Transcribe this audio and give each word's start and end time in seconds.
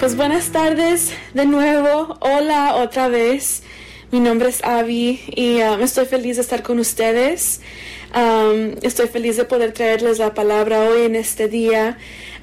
Pues 0.00 0.16
buenas 0.16 0.50
tardes 0.50 1.12
de 1.34 1.44
nuevo. 1.44 2.16
Hola 2.20 2.76
otra 2.76 3.08
vez. 3.08 3.62
Mi 4.10 4.18
nombre 4.18 4.48
es 4.48 4.64
Avi 4.64 5.20
y 5.36 5.60
um, 5.60 5.82
estoy 5.82 6.06
feliz 6.06 6.36
de 6.36 6.42
estar 6.42 6.62
con 6.62 6.78
ustedes. 6.78 7.60
Um, 8.16 8.76
estoy 8.80 9.08
feliz 9.08 9.36
de 9.36 9.44
poder 9.44 9.72
traerles 9.72 10.18
la 10.18 10.32
palabra 10.32 10.88
hoy 10.88 11.02
en 11.02 11.16
este 11.16 11.48
día. 11.48 11.98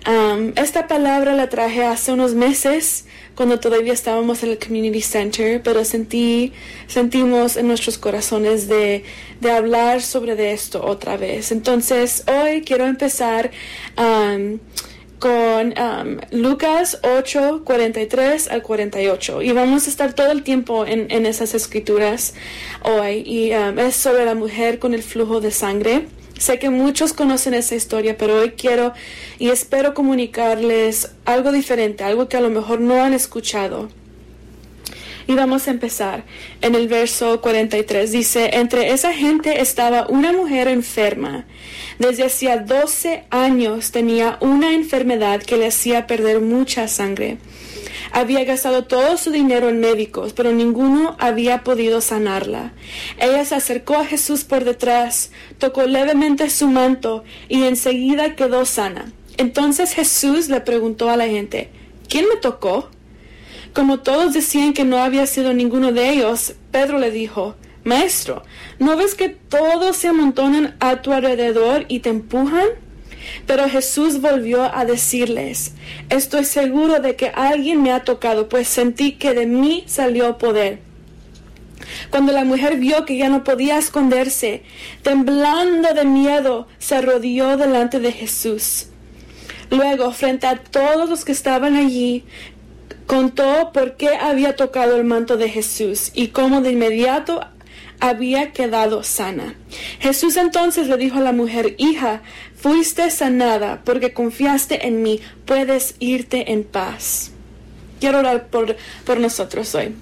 Um, 0.08 0.54
esta 0.56 0.86
palabra 0.88 1.34
la 1.34 1.50
traje 1.50 1.84
hace 1.84 2.12
unos 2.12 2.36
meses 2.36 3.06
cuando 3.34 3.60
todavía 3.60 3.94
estábamos 3.94 4.44
en 4.44 4.52
el 4.52 4.60
Community 4.60 5.02
Center, 5.02 5.60
pero 5.64 5.84
sentí, 5.84 6.54
sentimos 6.86 7.58
en 7.58 7.68
nuestros 7.68 7.98
corazones 7.98 8.68
de, 8.68 9.04
de 9.42 9.52
hablar 9.52 10.04
sobre 10.04 10.36
de 10.36 10.52
esto 10.52 10.86
otra 10.86 11.18
vez. 11.18 11.52
Entonces, 11.52 12.24
hoy 12.28 12.62
quiero 12.62 12.86
empezar 12.86 13.50
con 15.20 15.74
um, 15.78 16.18
Lucas 16.32 17.00
8, 17.04 17.62
43 17.64 18.50
al 18.50 18.62
48. 18.62 19.42
Y 19.42 19.52
vamos 19.52 19.88
a 19.88 19.90
estar 19.90 20.14
todo 20.14 20.32
el 20.32 20.44
tiempo 20.44 20.86
en, 20.86 21.10
en 21.12 21.26
esas 21.26 21.54
escrituras 21.54 22.34
hoy. 22.84 23.24
Y 23.26 23.54
um, 23.54 23.80
es 23.80 23.96
sobre 23.96 24.26
la 24.26 24.36
mujer 24.36 24.80
con 24.80 24.94
el 24.94 25.04
flujo 25.04 25.42
de 25.42 25.52
sangre. 25.52 26.08
Sé 26.38 26.60
que 26.60 26.70
muchos 26.70 27.14
conocen 27.14 27.56
esa 27.56 27.76
historia, 27.76 28.16
pero 28.18 28.40
hoy 28.40 28.52
quiero 28.52 28.94
y 29.40 29.50
espero 29.50 29.96
comunicarles 29.96 31.12
algo 31.26 31.52
diferente, 31.52 32.04
algo 32.04 32.30
que 32.30 32.38
a 32.38 32.42
lo 32.42 32.50
mejor 32.50 32.80
no 32.80 33.02
han 33.02 33.14
escuchado. 33.14 33.90
Y 35.28 35.34
vamos 35.34 35.68
a 35.68 35.72
empezar 35.72 36.24
en 36.62 36.74
el 36.74 36.88
verso 36.88 37.42
43. 37.42 38.12
Dice, 38.12 38.52
entre 38.54 38.92
esa 38.94 39.14
gente 39.14 39.62
estaba 39.62 40.08
una 40.08 40.32
mujer 40.32 40.70
enferma. 40.70 41.46
Desde 42.00 42.24
hacía 42.24 42.58
12 42.58 43.26
años 43.30 43.92
tenía 43.92 44.38
una 44.40 44.74
enfermedad 44.74 45.44
que 45.44 45.58
le 45.58 45.68
hacía 45.68 46.08
perder 46.08 46.40
mucha 46.40 46.88
sangre. 46.88 47.40
Había 48.12 48.46
gastado 48.46 48.86
todo 48.86 49.18
su 49.18 49.32
dinero 49.32 49.68
en 49.68 49.80
médicos, 49.80 50.32
pero 50.32 50.54
ninguno 50.54 51.18
había 51.20 51.64
podido 51.64 52.00
sanarla. 52.00 52.72
Ella 53.20 53.44
se 53.44 53.56
acercó 53.56 53.96
a 53.96 54.06
Jesús 54.06 54.46
por 54.46 54.64
detrás, 54.64 55.32
tocó 55.58 55.84
levemente 55.84 56.50
su 56.50 56.68
manto 56.68 57.24
y 57.50 57.64
enseguida 57.64 58.36
quedó 58.36 58.66
sana. 58.66 59.12
Entonces 59.38 59.94
Jesús 59.94 60.48
le 60.50 60.62
preguntó 60.62 61.10
a 61.10 61.18
la 61.18 61.28
gente, 61.28 61.70
¿quién 62.08 62.26
me 62.30 62.38
tocó? 62.38 62.90
Como 63.78 64.00
todos 64.00 64.34
decían 64.34 64.74
que 64.74 64.86
no 64.86 64.98
había 64.98 65.28
sido 65.28 65.54
ninguno 65.54 65.92
de 65.92 66.10
ellos, 66.10 66.56
Pedro 66.72 66.98
le 66.98 67.12
dijo, 67.12 67.56
Maestro, 67.84 68.42
¿no 68.80 68.98
ves 68.98 69.14
que 69.14 69.30
todos 69.30 69.96
se 69.96 70.08
amontonan 70.08 70.76
a 70.80 71.04
tu 71.04 71.14
alrededor 71.14 71.86
y 71.88 72.00
te 72.00 72.10
empujan? 72.10 72.66
Pero 73.46 73.70
Jesús 73.70 74.20
volvió 74.20 74.64
a 74.64 74.84
decirles, 74.84 75.76
Estoy 76.10 76.46
seguro 76.46 77.02
de 77.02 77.16
que 77.16 77.28
alguien 77.28 77.84
me 77.84 77.92
ha 77.92 78.04
tocado, 78.04 78.50
pues 78.50 78.68
sentí 78.68 79.12
que 79.12 79.36
de 79.36 79.46
mí 79.46 79.84
salió 79.86 80.40
poder. 80.40 80.80
Cuando 82.10 82.32
la 82.32 82.46
mujer 82.46 82.78
vio 82.78 83.06
que 83.06 83.16
ya 83.16 83.30
no 83.30 83.44
podía 83.44 83.78
esconderse, 83.78 84.64
temblando 85.04 85.94
de 85.94 86.04
miedo, 86.04 86.68
se 86.80 86.96
arrodilló 86.96 87.58
delante 87.58 88.00
de 88.00 88.12
Jesús. 88.12 88.88
Luego, 89.70 90.12
frente 90.14 90.48
a 90.48 90.56
todos 90.56 91.10
los 91.10 91.26
que 91.26 91.34
estaban 91.34 91.76
allí, 91.76 92.24
contó 93.08 93.72
por 93.74 93.96
qué 93.96 94.10
había 94.10 94.56
tocado 94.56 94.96
el 94.96 95.06
manto 95.06 95.38
de 95.38 95.50
Jesús 95.50 96.12
y 96.14 96.28
cómo 96.28 96.62
de 96.62 96.74
inmediato 96.74 97.40
había 98.00 98.52
quedado 98.52 99.02
sana. 99.02 99.56
Jesús 100.00 100.38
entonces 100.38 100.88
le 100.88 100.98
dijo 100.98 101.18
a 101.18 101.22
la 101.22 101.32
mujer, 101.32 101.74
hija, 101.80 102.22
fuiste 102.56 103.10
sanada 103.10 103.82
porque 103.84 104.14
confiaste 104.14 104.88
en 104.88 105.02
mí, 105.02 105.22
puedes 105.46 105.96
irte 106.00 106.52
en 106.52 106.64
paz. 106.64 107.32
Quiero 108.00 108.20
orar 108.20 108.48
por, 108.48 108.76
por 109.06 109.20
nosotros 109.20 109.74
hoy. 109.74 109.96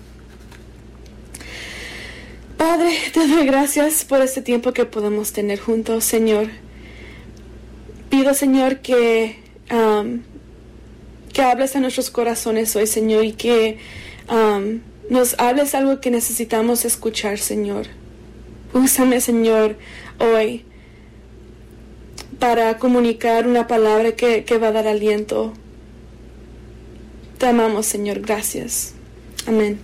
Padre, 2.57 2.97
te 3.13 3.27
doy 3.27 3.45
gracias 3.45 4.03
por 4.03 4.22
este 4.22 4.41
tiempo 4.41 4.73
que 4.73 4.85
podemos 4.85 5.31
tener 5.31 5.59
juntos, 5.59 6.03
Señor. 6.03 6.47
Pido, 8.09 8.33
Señor, 8.33 8.79
que 8.79 9.39
um, 9.72 10.22
que 11.35 11.41
hables 11.41 11.75
a 11.75 11.81
nuestros 11.81 12.09
corazones 12.09 12.73
hoy, 12.78 12.88
Señor, 12.88 13.25
y 13.25 13.34
que 13.34 13.78
um, 14.31 14.79
nos 15.09 15.38
hables 15.38 15.75
algo 15.75 16.00
que 16.00 16.09
necesitamos 16.09 16.85
escuchar, 16.85 17.40
Señor. 17.40 17.88
Úsame, 18.73 19.19
Señor, 19.19 19.75
hoy 20.18 20.63
para 22.40 22.78
comunicar 22.78 23.47
una 23.47 23.68
palabra 23.68 24.13
que, 24.13 24.46
que 24.46 24.57
va 24.57 24.69
a 24.69 24.72
dar 24.72 24.88
aliento. 24.88 25.51
Te 27.38 27.47
amamos, 27.47 27.85
Señor. 27.85 28.22
Gracias. 28.22 28.94
Amén. 29.46 29.78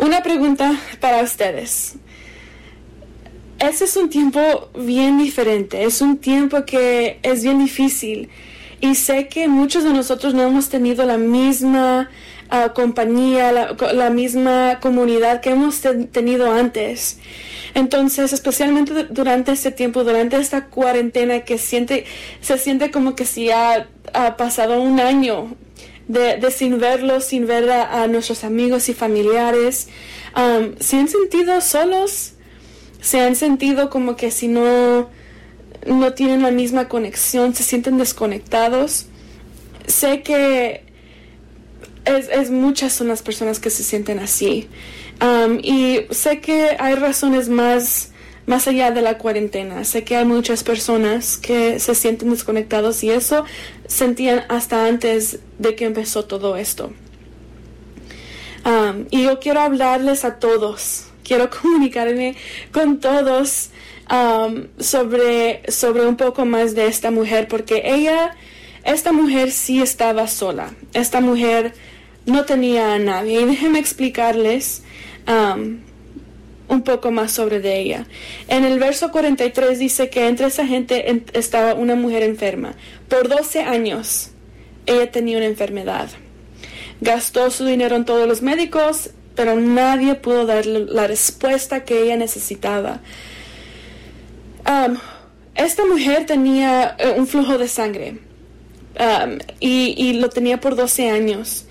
Una 0.00 0.24
pregunta 0.24 0.76
para 0.98 1.22
ustedes. 1.22 1.94
Ese 3.60 3.84
es 3.84 3.96
un 3.96 4.10
tiempo 4.10 4.70
bien 4.76 5.18
diferente, 5.18 5.84
es 5.84 6.00
un 6.00 6.18
tiempo 6.18 6.64
que 6.64 7.20
es 7.22 7.44
bien 7.44 7.60
difícil 7.60 8.28
y 8.80 8.94
sé 8.94 9.28
que 9.28 9.48
muchos 9.48 9.84
de 9.84 9.92
nosotros 9.92 10.34
no 10.34 10.42
hemos 10.42 10.68
tenido 10.68 11.04
la 11.04 11.18
misma 11.18 12.10
ah, 12.48 12.72
compañía, 12.74 13.52
la, 13.52 14.10
misma 14.10 14.78
comunidad 14.80 15.40
que 15.40 15.50
hemos 15.50 15.80
tenido 16.12 16.50
antes. 16.50 17.18
Entonces, 17.74 18.32
especialmente 18.32 19.04
durante 19.10 19.52
este 19.52 19.70
tiempo, 19.70 20.02
durante 20.02 20.36
esta 20.36 20.66
cuarentena 20.66 21.40
que 21.40 21.58
siente, 21.58 22.04
se 22.40 22.58
siente 22.58 22.90
como 22.90 23.14
que 23.14 23.24
si 23.24 23.50
ha, 23.50 23.88
pasado 24.36 24.80
un 24.80 24.98
año 24.98 25.54
de, 26.08 26.50
sin 26.50 26.80
verlos, 26.80 27.24
sin 27.24 27.46
ver 27.46 27.70
a, 27.70 28.06
nuestros 28.08 28.44
amigos 28.44 28.88
y 28.88 28.94
familiares. 28.94 29.88
¿Se 30.80 30.96
han 30.96 31.08
sentido 31.08 31.60
solos? 31.60 32.32
¿Se 33.00 33.20
han 33.20 33.36
sentido 33.36 33.88
como 33.88 34.16
que 34.16 34.30
si 34.30 34.48
no 34.48 35.08
no 35.86 36.12
tienen 36.12 36.42
la 36.42 36.50
misma 36.50 36.88
conexión, 36.88 37.54
se 37.54 37.62
sienten 37.62 37.98
desconectados. 37.98 39.06
Sé 39.86 40.22
que 40.22 40.84
es, 42.04 42.50
muchas 42.50 42.92
son 42.92 43.08
las 43.08 43.22
personas 43.22 43.60
que 43.60 43.70
se 43.70 43.82
sienten 43.82 44.18
así. 44.18 44.68
Y 45.62 46.00
sé 46.10 46.40
que 46.40 46.76
hay 46.78 46.94
razones 46.94 47.48
más, 47.48 48.10
más 48.46 48.68
allá 48.68 48.90
de 48.90 49.02
la 49.02 49.18
cuarentena. 49.18 49.84
Sé 49.84 50.04
que 50.04 50.16
hay 50.16 50.24
muchas 50.24 50.64
personas 50.64 51.36
que 51.36 51.78
se 51.78 51.94
sienten 51.94 52.30
desconectados 52.30 53.02
y 53.04 53.10
eso 53.10 53.44
sentían 53.86 54.44
hasta 54.48 54.86
antes 54.86 55.40
de 55.58 55.74
que 55.74 55.84
empezó 55.84 56.24
todo 56.24 56.56
esto. 56.56 56.92
Y 59.10 59.24
yo 59.24 59.40
quiero 59.40 59.60
hablarles 59.60 60.24
a 60.24 60.38
todos, 60.38 61.06
quiero 61.24 61.50
comunicarme 61.62 62.36
con 62.72 63.00
todos 63.00 63.70
Um, 64.10 64.66
sobre, 64.80 65.62
sobre 65.70 66.04
un 66.04 66.16
poco 66.16 66.44
más 66.44 66.74
de 66.74 66.88
esta 66.88 67.12
mujer, 67.12 67.46
porque 67.46 67.82
ella, 67.84 68.34
esta 68.84 69.12
mujer 69.12 69.52
sí 69.52 69.80
estaba 69.80 70.26
sola. 70.26 70.72
Esta 70.94 71.20
mujer 71.20 71.74
no 72.26 72.44
tenía 72.44 72.94
a 72.94 72.98
nadie. 72.98 73.40
Y 73.40 73.44
déjenme 73.44 73.78
explicarles 73.78 74.82
um, 75.28 75.78
un 76.66 76.82
poco 76.82 77.12
más 77.12 77.30
sobre 77.30 77.60
de 77.60 77.78
ella. 77.78 78.06
En 78.48 78.64
el 78.64 78.80
verso 78.80 79.12
43 79.12 79.78
dice 79.78 80.10
que 80.10 80.26
entre 80.26 80.46
esa 80.46 80.66
gente 80.66 81.22
estaba 81.32 81.74
una 81.74 81.94
mujer 81.94 82.24
enferma. 82.24 82.74
Por 83.08 83.28
12 83.28 83.62
años 83.62 84.30
ella 84.86 85.10
tenía 85.10 85.36
una 85.36 85.46
enfermedad. 85.46 86.08
Gastó 87.00 87.50
su 87.50 87.64
dinero 87.64 87.96
en 87.96 88.04
todos 88.04 88.26
los 88.26 88.42
médicos, 88.42 89.10
pero 89.34 89.56
nadie 89.56 90.14
pudo 90.16 90.46
darle 90.46 90.86
la 90.86 91.06
respuesta 91.06 91.84
que 91.84 92.02
ella 92.02 92.16
necesitaba. 92.16 93.00
Um, 94.70 94.98
esta 95.56 95.84
mujer 95.84 96.26
tenía 96.26 96.94
eh, 96.98 97.14
un 97.16 97.26
flujo 97.26 97.58
de 97.58 97.66
sangre 97.66 98.18
um, 99.00 99.38
y, 99.58 100.12
lo 100.14 100.28
tenía 100.28 100.60
por 100.60 100.76
12 100.76 101.10
años. 101.10 101.66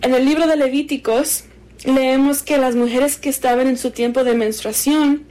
En 0.00 0.12
el 0.12 0.24
libro 0.24 0.48
de 0.48 0.56
Levíticos 0.56 1.44
leemos 1.84 2.42
que 2.42 2.58
las 2.58 2.74
mujeres 2.74 3.16
que 3.16 3.28
estaban 3.28 3.68
en 3.68 3.78
su 3.78 3.92
tiempo 3.92 4.24
de 4.24 4.34
menstruación 4.34 5.24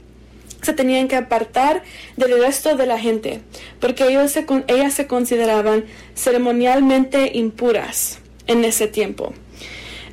se 0.62 0.72
tenían 0.72 1.08
que 1.08 1.16
apartar 1.16 1.82
del 2.16 2.38
resto 2.40 2.76
de 2.76 2.86
la 2.86 2.98
gente 2.98 3.42
porque 3.78 4.04
ellas 4.08 4.94
se 4.94 5.06
consideraban 5.06 5.84
ceremonialmente 6.14 7.32
impuras 7.34 8.20
en 8.46 8.64
ese 8.64 8.86
tiempo. 8.86 9.34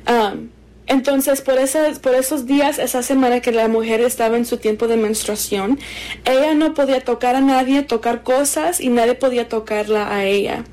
Um, 0.06 0.50
entonces, 0.90 1.40
por, 1.40 1.54
por 2.00 2.14
esos 2.16 2.46
días, 2.46 2.80
esa 2.80 3.04
semana 3.04 3.38
que 3.38 3.52
la 3.52 3.68
mujer 3.68 4.00
estaba 4.00 4.36
en 4.36 4.44
su 4.44 4.56
tiempo 4.56 4.88
de 4.88 4.96
menstruación, 4.96 5.78
ella 6.24 6.52
no 6.54 6.74
podía 6.74 7.00
tocar 7.00 7.36
a 7.36 7.40
nadie, 7.40 7.82
tocar 7.82 8.24
cosas 8.24 8.80
y 8.80 8.88
nadie 8.88 9.14
podía 9.14 9.48
tocarla 9.48 10.12
a 10.12 10.24
ella. 10.24 10.64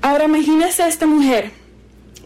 Ahora 0.00 0.24
imagínese 0.24 0.82
a 0.82 0.88
esta 0.88 1.06
mujer. 1.06 1.52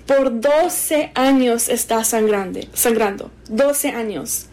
Por 0.07 0.41
12 0.41 1.13
años 1.15 1.69
está 1.69 2.03
sangrando, 2.03 2.61
sangrando. 2.73 3.31
12 3.51 3.91
años. 3.91 4.47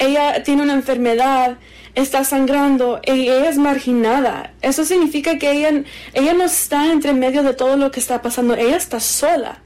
Ella 0.00 0.42
tiene 0.42 0.62
una 0.62 0.72
enfermedad 0.72 1.58
está 1.94 2.24
sangrando 2.24 3.00
y 3.06 3.28
ella 3.28 3.48
es 3.48 3.58
marginada. 3.58 4.52
Eso 4.62 4.84
significa 4.84 5.38
que 5.38 5.52
ella, 5.52 5.84
ella 6.12 6.32
no 6.34 6.44
está 6.44 6.90
entre 6.90 7.12
medio 7.12 7.44
de 7.44 7.54
todo 7.54 7.76
lo 7.76 7.92
que 7.92 8.00
está 8.00 8.20
pasando, 8.20 8.54
ella 8.54 8.76
está 8.76 8.98
sola. 8.98 9.60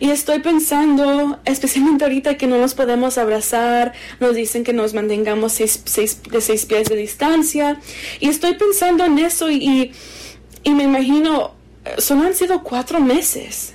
Y 0.00 0.10
estoy 0.10 0.40
pensando, 0.40 1.38
especialmente 1.44 2.04
ahorita 2.04 2.36
que 2.36 2.46
no 2.46 2.58
nos 2.58 2.74
podemos 2.74 3.18
abrazar, 3.18 3.92
nos 4.20 4.34
dicen 4.34 4.64
que 4.64 4.72
nos 4.72 4.94
mantengamos 4.94 5.52
seis, 5.52 6.22
de 6.30 6.40
seis 6.40 6.66
pies 6.66 6.88
de 6.88 6.96
distancia. 6.96 7.80
Y 8.20 8.28
estoy 8.28 8.54
pensando 8.54 9.04
en 9.04 9.18
eso 9.18 9.50
y, 9.50 9.92
y 10.62 10.70
me 10.70 10.84
imagino, 10.84 11.54
solo 11.98 12.22
han 12.22 12.34
sido 12.34 12.62
cuatro 12.62 13.00
meses. 13.00 13.74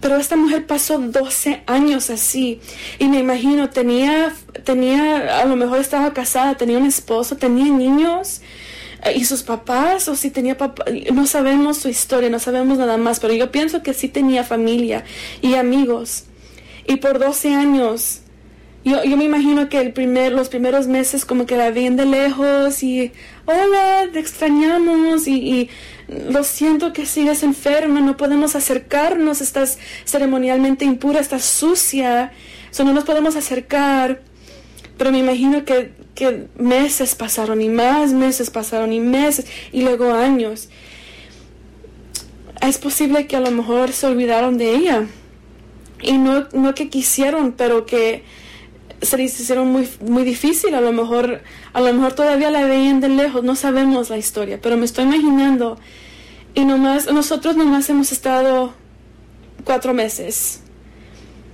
Pero 0.00 0.16
esta 0.16 0.34
mujer 0.34 0.66
pasó 0.66 0.98
12 0.98 1.62
años 1.66 2.10
así. 2.10 2.60
Y 2.98 3.06
me 3.06 3.20
imagino, 3.20 3.70
tenía, 3.70 4.34
tenía, 4.64 5.40
a 5.40 5.44
lo 5.44 5.54
mejor 5.54 5.78
estaba 5.78 6.12
casada, 6.12 6.56
tenía 6.56 6.76
un 6.76 6.86
esposo, 6.86 7.36
tenía 7.36 7.66
niños 7.66 8.40
eh, 8.40 8.42
y 9.14 9.24
sus 9.24 9.42
papás 9.42 10.08
o 10.08 10.14
si 10.14 10.30
tenía 10.30 10.56
papá, 10.56 10.84
no 11.12 11.26
sabemos 11.26 11.78
su 11.78 11.88
historia, 11.88 12.30
no 12.30 12.38
sabemos 12.38 12.78
nada 12.78 12.96
más, 12.96 13.18
pero 13.18 13.34
yo 13.34 13.50
pienso 13.50 13.82
que 13.82 13.94
sí 13.94 14.08
tenía 14.08 14.44
familia 14.44 15.04
y 15.40 15.54
amigos. 15.54 16.24
Y 16.86 16.96
por 16.96 17.18
12 17.18 17.54
años, 17.54 18.20
yo, 18.84 19.02
yo 19.04 19.16
me 19.16 19.24
imagino 19.24 19.68
que 19.68 19.78
el 19.80 19.92
primer, 19.92 20.32
los 20.32 20.48
primeros 20.48 20.86
meses 20.86 21.24
como 21.24 21.46
que 21.46 21.56
la 21.56 21.70
ven 21.70 21.96
de 21.96 22.06
lejos 22.06 22.82
y, 22.82 23.12
hola, 23.44 24.08
te 24.12 24.18
extrañamos 24.18 25.26
y, 25.26 25.34
y 25.34 25.70
lo 26.28 26.44
siento 26.44 26.92
que 26.92 27.06
sigues 27.06 27.42
enferma, 27.42 28.00
no 28.00 28.16
podemos 28.16 28.54
acercarnos, 28.54 29.40
estás 29.40 29.78
ceremonialmente 30.04 30.84
impura, 30.84 31.20
estás 31.20 31.44
sucia, 31.44 32.32
so 32.70 32.84
no 32.84 32.92
nos 32.92 33.04
podemos 33.04 33.36
acercar. 33.36 34.22
Pero 34.96 35.10
me 35.10 35.18
imagino 35.18 35.64
que 35.64 35.92
que 36.14 36.48
meses 36.56 37.14
pasaron 37.14 37.60
y 37.62 37.68
más 37.68 38.12
meses 38.12 38.50
pasaron 38.50 38.92
y 38.92 39.00
meses 39.00 39.46
y 39.72 39.82
luego 39.82 40.12
años. 40.12 40.68
Es 42.60 42.78
posible 42.78 43.26
que 43.26 43.36
a 43.36 43.40
lo 43.40 43.50
mejor 43.50 43.92
se 43.92 44.06
olvidaron 44.06 44.58
de 44.58 44.74
ella 44.74 45.06
y 46.00 46.18
no, 46.18 46.48
no 46.52 46.74
que 46.74 46.88
quisieron, 46.88 47.52
pero 47.52 47.86
que 47.86 48.24
se 49.00 49.16
les 49.16 49.38
hicieron 49.38 49.68
muy, 49.68 49.88
muy 50.00 50.22
difícil. 50.22 50.74
A 50.74 50.80
lo 50.80 50.92
mejor, 50.92 51.42
a 51.72 51.80
lo 51.80 51.92
mejor 51.92 52.12
todavía 52.12 52.50
la 52.50 52.64
veían 52.64 53.00
de 53.00 53.08
lejos, 53.08 53.42
no 53.42 53.56
sabemos 53.56 54.10
la 54.10 54.18
historia, 54.18 54.60
pero 54.60 54.76
me 54.76 54.84
estoy 54.84 55.04
imaginando. 55.04 55.78
Y 56.54 56.64
nomás, 56.64 57.10
nosotros 57.12 57.56
nomás 57.56 57.88
hemos 57.88 58.12
estado 58.12 58.74
cuatro 59.64 59.94
meses 59.94 60.60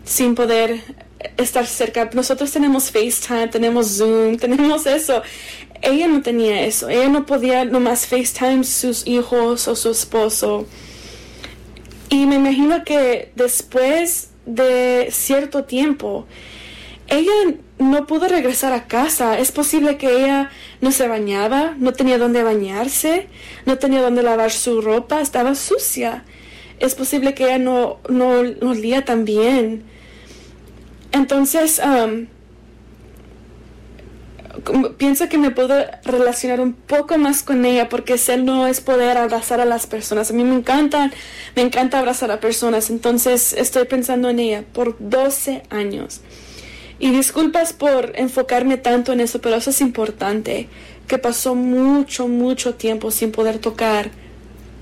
sin 0.05 0.35
poder 0.35 1.08
estar 1.37 1.67
cerca. 1.67 2.09
Nosotros 2.13 2.51
tenemos 2.51 2.91
FaceTime, 2.91 3.49
tenemos 3.49 3.97
Zoom, 3.99 4.37
tenemos 4.41 4.87
eso. 4.87 5.23
Ella 5.83 6.09
no 6.09 6.23
tenía 6.23 6.63
eso. 6.63 6.89
Ella 6.89 7.09
no 7.09 7.27
podía 7.27 7.65
nomás 7.65 8.07
FaceTime 8.07 8.65
sus 8.65 9.07
hijos 9.07 9.69
o 9.69 9.77
su 9.77 9.91
esposo. 9.91 10.67
Y 12.11 12.27
me 12.27 12.37
imagino 12.37 12.85
que 12.85 13.33
después 13.35 14.31
de 14.47 15.09
cierto 15.11 15.65
tiempo, 15.65 16.27
ella 17.07 17.33
no 17.79 18.07
pudo 18.07 18.29
regresar 18.29 18.73
a 18.73 18.87
casa. 18.87 19.39
Es 19.39 19.53
posible 19.53 19.99
que 19.99 20.25
ella 20.25 20.51
no 20.81 20.91
se 20.91 21.07
bañaba, 21.07 21.75
no 21.79 21.93
tenía 21.93 22.19
dónde 22.19 22.43
bañarse, 22.43 23.29
no 23.67 23.79
tenía 23.79 24.01
dónde 24.01 24.23
lavar 24.23 24.51
su 24.51 24.81
ropa, 24.81 25.21
estaba 25.21 25.55
sucia. 25.55 26.25
Es 26.81 26.95
posible 26.95 27.35
que 27.35 27.45
ella 27.45 27.59
no, 27.59 27.99
no, 28.09 28.43
no 28.43 28.71
olía 28.71 29.05
tan 29.05 29.25
bien 29.25 29.85
entonces, 31.13 31.81
pienso 34.97 35.29
que 35.29 35.39
me 35.39 35.51
puedo 35.51 35.75
relacionar 36.05 36.61
un 36.61 36.73
poco 36.73 37.19
más 37.19 37.43
con 37.43 37.65
ella 37.65 37.89
porque 37.89 38.19
ser 38.19 38.43
no 38.43 38.67
es 38.67 38.81
poder 38.81 39.17
abrazar 39.17 39.61
a 39.61 39.65
las 39.65 39.87
personas. 39.87 40.31
A 40.31 40.35
mí 40.35 40.45
me 40.45 40.55
encanta, 40.55 41.11
me 41.55 41.63
encanta 41.63 41.99
abrazar 41.99 42.31
a 42.31 42.41
personas. 42.41 42.91
Entonces 42.91 43.53
estoy 43.53 43.85
pensando 43.85 44.29
en 44.29 44.41
ella 44.41 44.65
por 44.73 44.97
12 44.99 45.63
años. 45.71 46.21
Y 46.99 47.11
disculpas 47.11 47.73
por 47.73 48.13
enfocarme 48.17 48.77
tanto 48.77 49.13
en 49.13 49.21
eso, 49.21 49.41
pero 49.41 49.57
eso 49.57 49.71
es 49.71 49.81
importante, 49.81 50.69
que 51.07 51.19
pasó 51.19 51.55
mucho, 51.55 52.27
mucho 52.27 52.75
tiempo 52.75 53.13
sin 53.13 53.31
poder 53.31 53.59
tocar 53.59 54.11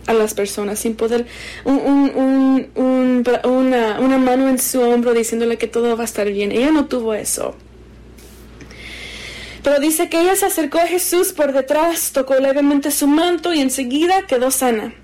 a 0.07 0.13
las 0.13 0.35
personas 0.35 0.79
sin 0.79 0.95
poder 0.95 1.27
un, 1.65 2.71
una, 2.75 4.01
una 4.01 4.19
mano 4.19 4.49
en 4.49 4.59
su 4.59 4.81
hombro 4.81 5.13
diciéndole 5.15 5.59
que 5.59 5.67
todo 5.67 5.97
va 5.97 6.03
a 6.03 6.05
estar 6.05 6.31
bien. 6.31 6.53
Ella 6.53 6.71
no 6.71 6.87
tuvo 6.87 7.15
eso. 7.15 7.55
Pero 9.63 9.81
dice 9.81 10.09
que 10.09 10.21
ella 10.21 10.37
se 10.37 10.47
acercó 10.47 10.79
a 10.79 10.87
Jesús 10.87 11.33
por 11.33 11.53
detrás, 11.53 12.13
tocó 12.13 12.37
levemente 12.37 12.93
su 12.93 13.09
manto 13.09 13.53
y 13.53 13.61
enseguida 13.61 14.23
quedó 14.27 14.51
sana. 14.51 14.95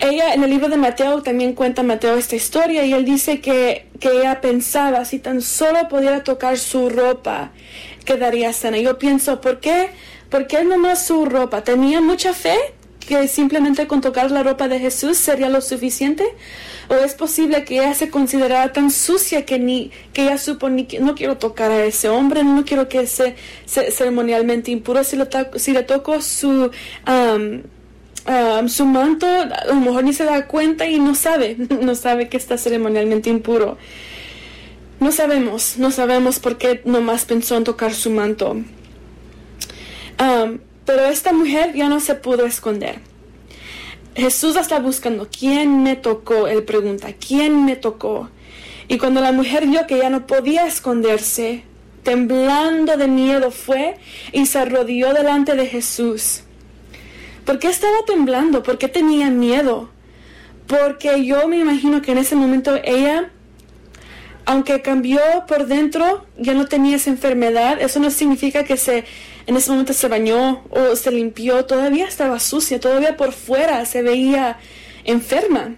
ella 0.00 0.34
en 0.34 0.42
el 0.42 0.50
libro 0.50 0.68
de 0.68 0.76
Mateo 0.76 1.22
también 1.22 1.52
cuenta 1.52 1.82
Mateo 1.82 2.16
esta 2.16 2.36
historia 2.36 2.86
y 2.86 2.92
él 2.94 3.04
dice 3.04 3.40
que, 3.40 3.88
que 4.00 4.08
ella 4.08 4.40
pensaba 4.40 5.04
si 5.04 5.18
tan 5.18 5.42
solo 5.42 5.88
pudiera 5.88 6.24
tocar 6.24 6.56
su 6.56 6.88
ropa 6.88 7.50
quedaría 8.06 8.54
sana. 8.54 8.78
Yo 8.78 8.98
pienso, 8.98 9.42
¿por 9.42 9.60
qué? 9.60 9.90
¿Por 10.30 10.46
qué 10.46 10.64
nomás 10.64 11.06
su 11.06 11.24
ropa? 11.24 11.62
¿Tenía 11.62 12.00
mucha 12.00 12.34
fe 12.34 12.56
que 13.06 13.28
simplemente 13.28 13.86
con 13.86 14.00
tocar 14.00 14.32
la 14.32 14.42
ropa 14.42 14.66
de 14.66 14.80
Jesús 14.80 15.16
sería 15.16 15.48
lo 15.48 15.60
suficiente? 15.60 16.24
¿O 16.88 16.94
es 16.94 17.14
posible 17.14 17.64
que 17.64 17.78
ella 17.78 17.94
se 17.94 18.10
considerara 18.10 18.72
tan 18.72 18.90
sucia 18.90 19.44
que 19.46 19.58
ni 19.58 19.92
que 20.12 20.22
ella 20.22 20.38
supo 20.38 20.68
ni 20.68 20.86
que 20.86 20.98
no 20.98 21.14
quiero 21.14 21.38
tocar 21.38 21.70
a 21.70 21.84
ese 21.84 22.08
hombre, 22.08 22.42
no 22.42 22.64
quiero 22.64 22.88
que 22.88 23.06
sea 23.06 23.34
ceremonialmente 23.66 24.72
impuro 24.72 25.04
si 25.04 25.16
le, 25.16 25.28
si 25.56 25.72
le 25.72 25.82
toco 25.84 26.20
su 26.20 26.70
su 28.66 28.84
manto, 28.86 29.26
a 29.26 29.66
lo 29.68 29.76
mejor 29.76 30.02
ni 30.02 30.12
se 30.12 30.24
da 30.24 30.48
cuenta 30.48 30.86
y 30.86 30.98
no 30.98 31.14
sabe, 31.14 31.56
no 31.80 31.94
sabe 31.94 32.28
que 32.28 32.36
está 32.36 32.58
ceremonialmente 32.58 33.30
impuro. 33.30 33.78
No 34.98 35.12
sabemos, 35.12 35.76
no 35.78 35.92
sabemos 35.92 36.40
por 36.40 36.58
qué 36.58 36.80
nomás 36.84 37.24
pensó 37.26 37.56
en 37.56 37.64
tocar 37.64 37.94
su 37.94 38.10
manto 38.10 38.56
pero 40.16 41.06
esta 41.06 41.32
mujer 41.32 41.74
ya 41.74 41.88
no 41.88 42.00
se 42.00 42.14
pudo 42.14 42.46
esconder. 42.46 43.00
Jesús 44.14 44.56
está 44.56 44.78
buscando 44.78 45.28
quién 45.28 45.82
me 45.82 45.94
tocó. 45.94 46.48
Él 46.48 46.64
pregunta, 46.64 47.08
¿quién 47.12 47.64
me 47.64 47.76
tocó? 47.76 48.30
Y 48.88 48.98
cuando 48.98 49.20
la 49.20 49.32
mujer 49.32 49.66
vio 49.66 49.86
que 49.86 49.98
ya 49.98 50.10
no 50.10 50.26
podía 50.26 50.66
esconderse, 50.66 51.64
temblando 52.02 52.96
de 52.96 53.08
miedo 53.08 53.50
fue 53.50 53.96
y 54.32 54.46
se 54.46 54.60
arrodilló 54.60 55.12
delante 55.12 55.54
de 55.54 55.66
Jesús. 55.66 56.42
¿Por 57.44 57.58
qué 57.58 57.68
estaba 57.68 57.96
temblando? 58.06 58.62
¿Por 58.62 58.78
qué 58.78 58.88
tenía 58.88 59.28
miedo? 59.30 59.90
Porque 60.66 61.24
yo 61.24 61.46
me 61.48 61.58
imagino 61.58 62.02
que 62.02 62.12
en 62.12 62.18
ese 62.18 62.36
momento 62.36 62.78
ella, 62.84 63.30
aunque 64.44 64.82
cambió 64.82 65.20
por 65.46 65.66
dentro, 65.66 66.24
ya 66.38 66.54
no 66.54 66.66
tenía 66.66 66.96
esa 66.96 67.10
enfermedad. 67.10 67.80
Eso 67.80 68.00
no 68.00 68.10
significa 68.10 68.64
que 68.64 68.76
se 68.76 69.04
en 69.46 69.56
ese 69.56 69.70
momento 69.70 69.92
se 69.92 70.08
bañó 70.08 70.64
o 70.70 70.96
se 70.96 71.12
limpió, 71.12 71.64
todavía 71.64 72.06
estaba 72.06 72.40
sucia, 72.40 72.80
todavía 72.80 73.16
por 73.16 73.32
fuera 73.32 73.84
se 73.86 74.02
veía 74.02 74.58
enferma. 75.04 75.76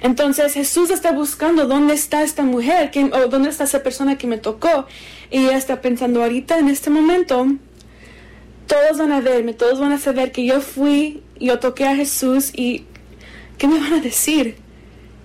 Entonces 0.00 0.54
Jesús 0.54 0.90
está 0.90 1.12
buscando 1.12 1.66
dónde 1.66 1.94
está 1.94 2.22
esta 2.22 2.42
mujer 2.42 2.90
o 3.12 3.28
dónde 3.28 3.50
está 3.50 3.64
esa 3.64 3.82
persona 3.82 4.16
que 4.16 4.26
me 4.26 4.38
tocó. 4.38 4.86
Y 5.30 5.38
ella 5.38 5.56
está 5.56 5.80
pensando 5.80 6.22
ahorita 6.22 6.58
en 6.58 6.68
este 6.68 6.88
momento, 6.88 7.46
todos 8.66 8.98
van 8.98 9.12
a 9.12 9.20
verme, 9.20 9.52
todos 9.52 9.78
van 9.78 9.92
a 9.92 9.98
saber 9.98 10.32
que 10.32 10.46
yo 10.46 10.60
fui, 10.60 11.22
yo 11.38 11.58
toqué 11.58 11.86
a 11.86 11.96
Jesús 11.96 12.50
y 12.54 12.84
¿qué 13.58 13.68
me 13.68 13.78
van 13.78 13.94
a 13.94 14.00
decir? 14.00 14.56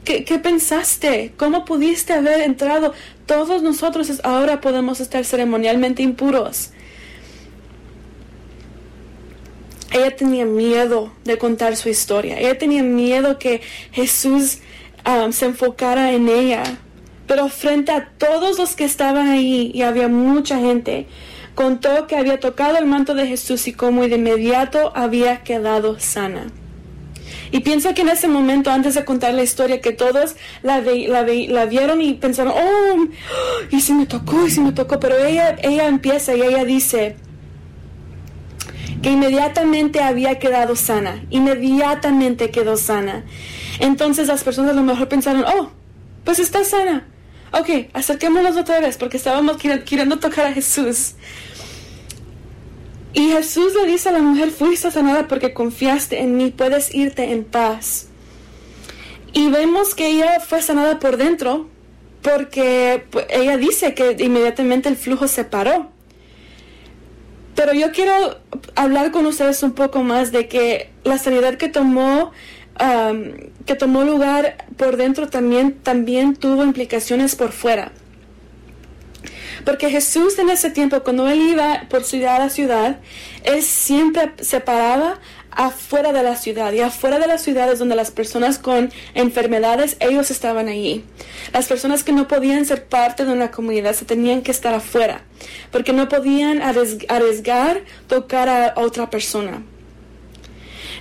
¿Qué, 0.04 0.26
¿Qué, 0.26 0.40
pensaste? 0.40 1.34
¿Cómo 1.38 1.64
pudiste 1.64 2.12
haber 2.12 2.42
entrado? 2.42 2.94
Todos 3.26 3.62
nosotros 3.62 4.12
ahora 4.24 4.60
podemos 4.60 5.00
estar 5.00 5.24
ceremonialmente 5.24 6.04
impuros. 6.04 6.72
Ella 9.94 10.16
tenía 10.16 10.46
miedo 10.46 11.12
de 11.24 11.38
contar 11.38 11.76
su 11.76 11.90
historia. 11.90 12.40
Ella 12.40 12.58
tenía 12.58 12.84
miedo 12.84 13.38
que 13.38 13.62
Jesús 13.92 14.60
um, 15.06 15.32
se 15.32 15.46
enfocara 15.46 16.12
en 16.12 16.28
ella. 16.28 16.64
Pero 17.28 17.48
frente 17.48 17.92
a 17.92 18.10
todos 18.18 18.58
los 18.58 18.76
que 18.76 18.84
estaban 18.84 19.30
ahí, 19.30 19.72
y 19.74 19.84
había 19.84 20.08
mucha 20.08 20.60
gente, 20.60 21.08
contó 21.56 22.08
que 22.08 22.18
había 22.18 22.40
tocado 22.40 22.78
el 22.78 22.86
manto 22.86 23.14
de 23.14 23.28
Jesús 23.28 23.68
y 23.68 23.74
como 23.74 24.08
de 24.08 24.16
inmediato 24.16 24.92
había 24.96 25.44
quedado 25.44 26.00
sana. 26.00 26.48
Y 27.52 27.60
pienso 27.60 27.94
que 27.94 28.02
en 28.02 28.10
ese 28.10 28.28
momento, 28.28 28.72
antes 28.72 28.96
de 28.96 29.06
contar 29.06 29.36
la 29.36 29.44
historia, 29.44 29.80
que 29.80 29.92
todos 29.92 30.36
la, 30.64 30.82
la, 30.82 31.66
vieron 31.66 32.02
y 32.02 32.16
pensaron, 32.16 32.52
oh, 32.56 33.08
y 33.70 33.80
si 33.80 33.94
me 33.94 34.08
tocó, 34.08 34.48
y 34.48 34.50
si 34.50 34.60
me 34.60 34.72
tocó, 34.72 35.00
pero 35.00 35.24
ella, 35.24 35.56
ella 35.62 35.88
empieza 35.88 36.36
y 36.36 36.42
ella 36.42 36.66
dice, 36.66 37.16
que 39.04 39.12
inmediatamente 39.12 40.02
había 40.02 40.40
quedado 40.40 40.76
sana, 40.78 41.24
inmediatamente 41.30 42.50
quedó 42.50 42.78
sana. 42.78 43.26
Entonces 43.80 44.28
las 44.28 44.44
personas 44.44 44.72
a 44.72 44.76
lo 44.76 44.82
mejor 44.82 45.10
pensaron, 45.10 45.44
oh, 45.46 45.70
pues 46.24 46.40
está 46.40 46.64
sana. 46.64 47.06
ok, 47.52 47.90
acerquémonos 47.94 48.56
otra 48.56 48.80
vez 48.80 48.98
porque 48.98 49.18
estábamos 49.18 49.58
queriendo 49.58 50.18
tocar 50.20 50.48
a 50.48 50.54
Jesús. 50.54 51.16
Y 53.14 53.30
Jesús 53.30 53.76
le 53.76 53.86
dice 53.92 54.10
a 54.10 54.14
la 54.14 54.20
mujer, 54.20 54.50
fuiste 54.50 54.90
sanada 54.90 55.28
porque 55.28 55.54
confiaste 55.54 56.20
en 56.22 56.36
mí, 56.36 56.50
puedes 56.50 56.96
irte 56.96 57.32
en 57.32 57.44
paz. 57.44 58.08
Y 59.34 59.50
vemos 59.50 59.94
que 59.94 60.08
ella 60.08 60.40
fue 60.40 60.62
sanada 60.62 61.00
por 61.00 61.18
dentro 61.18 61.68
porque 62.22 63.06
pues, 63.12 63.26
ella 63.30 63.58
dice 63.58 63.94
que 63.94 64.16
inmediatamente 64.18 64.88
el 64.88 64.96
flujo 64.96 65.28
se 65.28 65.44
paró. 65.44 65.93
Pero 67.56 67.74
yo 67.74 67.92
quiero 67.92 68.40
hablar 68.76 69.12
con 69.12 69.26
ustedes 69.26 69.62
un 69.64 69.74
poco 69.74 70.04
más 70.04 70.32
de 70.32 70.48
que 70.48 70.92
la 71.04 71.18
sanidad 71.18 71.56
que 71.56 71.70
tomó 71.70 72.32
que 73.66 73.76
tomó 73.76 74.04
lugar 74.04 74.66
por 74.78 74.98
dentro 74.98 75.30
también, 75.30 75.76
también 75.76 76.36
tuvo 76.36 76.64
implicaciones 76.64 77.36
por 77.36 77.52
fuera. 77.52 77.92
Porque 79.64 79.90
Jesús 79.90 80.38
en 80.40 80.50
ese 80.50 80.72
tiempo, 80.72 81.02
cuando 81.04 81.30
él 81.30 81.42
iba 81.42 81.84
por 81.90 82.04
ciudad 82.04 82.42
a 82.42 82.50
ciudad, 82.50 83.00
él 83.44 83.62
siempre 83.62 84.34
se 84.42 84.60
paraba 84.60 85.20
afuera 85.56 86.14
de 86.14 86.24
la 86.24 86.36
ciudad 86.36 86.74
y 86.74 86.82
afuera 86.82 87.20
de 87.20 87.28
las 87.28 87.42
ciudades 87.42 87.80
donde 87.80 87.96
las 87.96 88.12
personas 88.12 88.60
con 88.60 88.92
enfermedades, 89.14 89.98
ellos 90.00 90.32
estaban 90.32 90.68
allí. 90.68 91.04
Las 91.54 91.68
personas 91.68 92.04
que 92.04 92.12
no 92.12 92.28
podían 92.28 92.66
ser 92.66 92.86
parte 92.86 93.26
de 93.26 93.34
una 93.34 93.52
comunidad 93.52 93.94
se 93.94 94.06
tenían 94.06 94.42
que 94.42 94.52
estar 94.52 94.74
afuera 94.74 95.24
porque 95.72 95.94
no 95.94 96.10
podían 96.10 96.62
arriesgar 96.62 97.84
tocar 98.08 98.50
a 98.50 98.74
otra 98.78 99.10
persona. 99.10 99.64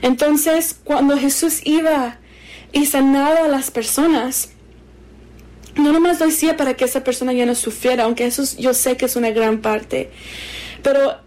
Entonces, 0.00 0.76
cuando 0.82 1.16
Jesús 1.16 1.60
iba 1.64 2.18
y 2.72 2.86
sanaba 2.86 3.44
a 3.44 3.48
las 3.48 3.70
personas, 3.70 4.50
no 5.76 5.92
nomás 5.92 6.20
lo 6.20 6.26
hacía 6.26 6.56
para 6.56 6.74
que 6.74 6.84
esa 6.84 7.04
persona 7.04 7.32
ya 7.32 7.46
no 7.46 7.54
sufriera, 7.54 8.04
aunque 8.04 8.26
eso 8.26 8.42
yo 8.58 8.74
sé 8.74 8.96
que 8.96 9.06
es 9.06 9.16
una 9.16 9.30
gran 9.30 9.60
parte, 9.60 10.10
pero 10.82 11.18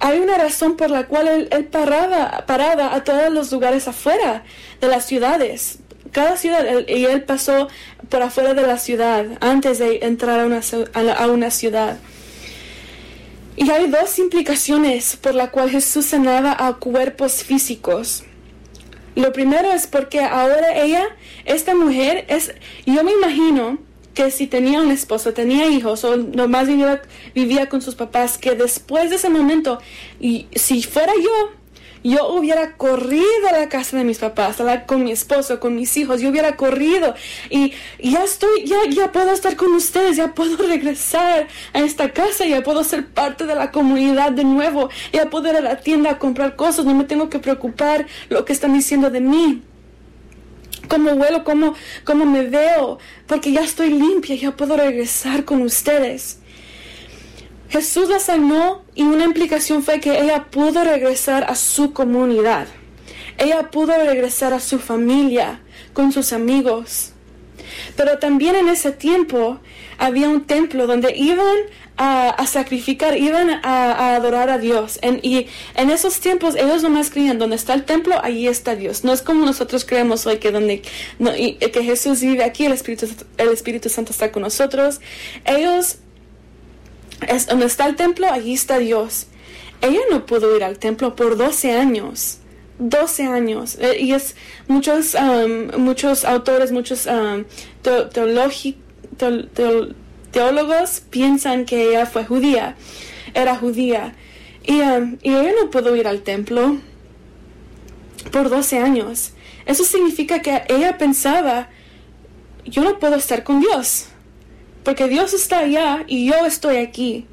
hay 0.00 0.18
una 0.18 0.38
razón 0.38 0.76
por 0.76 0.90
la 0.90 1.06
cual 1.06 1.28
él, 1.28 1.64
paraba, 1.66 2.44
paraba 2.46 2.94
a 2.94 3.04
todos 3.04 3.30
los 3.30 3.52
lugares 3.52 3.86
afuera 3.86 4.44
de 4.80 4.88
las 4.88 5.04
ciudades. 5.04 5.78
Cada 6.10 6.36
ciudad, 6.36 6.64
y 6.88 7.04
él 7.04 7.22
pasó 7.22 7.68
por 8.08 8.22
afuera 8.22 8.54
de 8.54 8.66
la 8.66 8.78
ciudad 8.78 9.26
antes 9.40 9.78
de 9.78 10.00
entrar 10.02 10.40
a 10.40 10.46
una, 10.46 10.60
a 11.12 11.26
una 11.28 11.50
ciudad. 11.50 11.98
Y 13.56 13.70
hay 13.70 13.88
dos 13.88 14.18
implicaciones 14.18 15.16
por 15.16 15.34
la 15.34 15.50
cual 15.50 15.70
Jesús 15.70 16.06
sanaba 16.06 16.56
a 16.58 16.74
cuerpos 16.74 17.44
físicos. 17.44 18.24
Lo 19.14 19.32
primero 19.32 19.70
es 19.70 19.86
porque 19.86 20.20
ahora 20.20 20.74
ella, 20.74 21.04
esta 21.44 21.74
mujer, 21.74 22.24
es, 22.28 22.54
yo 22.86 23.04
me 23.04 23.12
imagino 23.12 23.78
que 24.20 24.30
si 24.30 24.46
tenía 24.46 24.82
un 24.82 24.90
esposo, 24.90 25.32
tenía 25.32 25.66
hijos 25.68 26.04
o 26.04 26.18
nomás 26.18 26.68
vivía, 26.68 27.00
vivía 27.34 27.70
con 27.70 27.80
sus 27.80 27.94
papás, 27.94 28.36
que 28.36 28.54
después 28.54 29.08
de 29.08 29.16
ese 29.16 29.30
momento, 29.30 29.78
y 30.20 30.46
si 30.54 30.82
fuera 30.82 31.14
yo, 31.14 31.52
yo 32.04 32.28
hubiera 32.28 32.76
corrido 32.76 33.48
a 33.48 33.52
la 33.58 33.70
casa 33.70 33.96
de 33.96 34.04
mis 34.04 34.18
papás, 34.18 34.58
con 34.86 35.04
mi 35.04 35.12
esposo, 35.12 35.58
con 35.58 35.74
mis 35.74 35.96
hijos, 35.96 36.20
yo 36.20 36.28
hubiera 36.28 36.56
corrido 36.56 37.14
y, 37.48 37.72
ya 37.98 38.22
estoy, 38.22 38.66
ya, 38.66 38.76
ya 38.90 39.10
puedo 39.10 39.32
estar 39.32 39.56
con 39.56 39.72
ustedes, 39.72 40.18
ya 40.18 40.34
puedo 40.34 40.56
regresar 40.68 41.48
a 41.72 41.80
esta 41.80 42.12
casa, 42.12 42.44
ya 42.44 42.62
puedo 42.62 42.84
ser 42.84 43.06
parte 43.06 43.46
de 43.46 43.54
la 43.54 43.70
comunidad 43.70 44.32
de 44.32 44.44
nuevo, 44.44 44.90
ya 45.14 45.30
puedo 45.30 45.48
ir 45.48 45.56
a 45.56 45.62
la 45.62 45.80
tienda 45.80 46.10
a 46.10 46.18
comprar 46.18 46.56
cosas, 46.56 46.84
no 46.84 46.94
me 46.94 47.04
tengo 47.04 47.30
que 47.30 47.38
preocupar 47.38 48.06
lo 48.28 48.44
que 48.44 48.52
están 48.52 48.74
diciendo 48.74 49.08
de 49.08 49.20
mí. 49.20 49.62
Cómo 50.90 51.12
huelo, 51.12 51.44
cómo, 51.44 51.74
cómo 52.02 52.26
me 52.26 52.42
veo, 52.42 52.98
porque 53.28 53.52
ya 53.52 53.60
estoy 53.60 53.90
limpia, 53.90 54.34
ya 54.34 54.56
puedo 54.56 54.76
regresar 54.76 55.44
con 55.44 55.62
ustedes. 55.62 56.40
Jesús 57.68 58.08
la 58.08 58.18
sanó 58.18 58.82
y 58.96 59.04
una 59.04 59.24
implicación 59.24 59.84
fue 59.84 60.00
que 60.00 60.20
ella 60.20 60.46
pudo 60.50 60.82
regresar 60.82 61.44
a 61.44 61.54
su 61.54 61.92
comunidad. 61.92 62.66
Ella 63.38 63.70
pudo 63.70 63.96
regresar 64.04 64.52
a 64.52 64.58
su 64.58 64.80
familia, 64.80 65.60
con 65.92 66.10
sus 66.10 66.32
amigos. 66.32 67.12
Pero 67.96 68.18
también 68.18 68.56
en 68.56 68.68
ese 68.68 68.90
tiempo 68.90 69.60
había 69.96 70.28
un 70.28 70.40
templo 70.44 70.88
donde 70.88 71.16
iban 71.16 71.56
a, 72.02 72.46
sacrificar, 72.46 73.18
iban 73.18 73.50
a, 73.50 74.14
adorar 74.14 74.48
a 74.48 74.56
Dios. 74.56 74.98
y 75.22 75.46
en 75.74 75.90
esos 75.90 76.18
tiempos 76.20 76.54
ellos 76.54 76.82
nomás 76.82 77.10
creían, 77.10 77.38
donde 77.38 77.56
está 77.56 77.74
el 77.74 77.84
templo, 77.84 78.18
allí 78.22 78.48
está 78.48 78.74
Dios. 78.74 79.04
No 79.04 79.12
es 79.12 79.20
como 79.20 79.44
nosotros 79.44 79.84
creemos 79.84 80.26
hoy 80.26 80.38
que 80.38 80.50
donde 80.50 80.80
que 80.80 81.82
Jesús 81.84 82.22
vive 82.22 82.42
aquí, 82.42 82.64
el 82.64 82.72
Espíritu, 82.72 83.06
el 83.36 83.48
Espíritu 83.50 83.90
Santo 83.90 84.12
está 84.12 84.32
con 84.32 84.42
nosotros. 84.42 85.00
Ellos 85.44 85.98
es 87.28 87.46
donde 87.46 87.66
está 87.66 87.86
el 87.86 87.96
templo, 87.96 88.32
allí 88.32 88.54
está 88.54 88.78
Dios. 88.78 89.26
Ella 89.82 90.00
no 90.10 90.24
pudo 90.24 90.56
ir 90.56 90.64
al 90.64 90.78
templo 90.78 91.14
por 91.14 91.36
12 91.36 91.72
años. 91.72 92.38
12 92.78 93.24
años. 93.24 93.76
Eh, 93.78 93.98
y 94.00 94.12
es 94.14 94.36
muchos, 94.68 95.14
muchos 95.76 96.24
autores, 96.24 96.72
muchos 96.72 97.06
um, 97.06 97.44
teólogos 100.30 101.02
piensan 101.10 101.64
que 101.64 101.90
ella 101.90 102.06
fue 102.06 102.24
judía. 102.24 102.76
Era 103.34 103.56
judía. 103.56 104.14
Y, 104.64 104.80
um, 104.80 105.18
ella 105.22 105.52
no 105.60 105.70
pudo 105.70 105.96
ir 105.96 106.06
al 106.06 106.22
templo 106.22 106.78
por 108.32 108.50
12 108.50 108.78
años. 108.78 109.32
Eso 109.66 109.84
significa 109.84 110.42
que 110.42 110.62
ella 110.68 110.98
pensaba, 110.98 111.68
yo 112.64 112.82
no 112.82 112.98
puedo 112.98 113.16
estar 113.16 113.44
con 113.44 113.60
Dios 113.60 114.10
porque 114.84 115.08
Dios 115.08 115.34
está 115.34 115.60
allá 115.60 116.04
y 116.06 116.26
yo 116.26 116.46
estoy 116.46 116.76
aquí. 116.76 117.26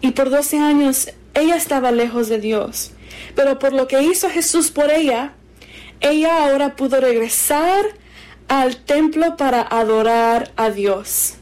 Y 0.00 0.12
por 0.12 0.30
12 0.30 0.58
años 0.58 1.10
ella 1.34 1.56
estaba 1.56 1.92
lejos 1.92 2.28
de 2.28 2.38
Dios. 2.38 2.92
Pero 3.34 3.58
por 3.58 3.72
lo 3.72 3.86
que 3.86 4.02
hizo 4.02 4.28
Jesús 4.30 4.70
por 4.70 4.90
ella, 4.90 5.34
ella 6.00 6.44
ahora 6.44 6.76
pudo 6.76 7.00
regresar 7.00 7.84
al 8.48 8.76
templo 8.76 9.36
para 9.36 9.62
adorar 9.62 10.52
a 10.56 10.70
Dios. 10.70 11.34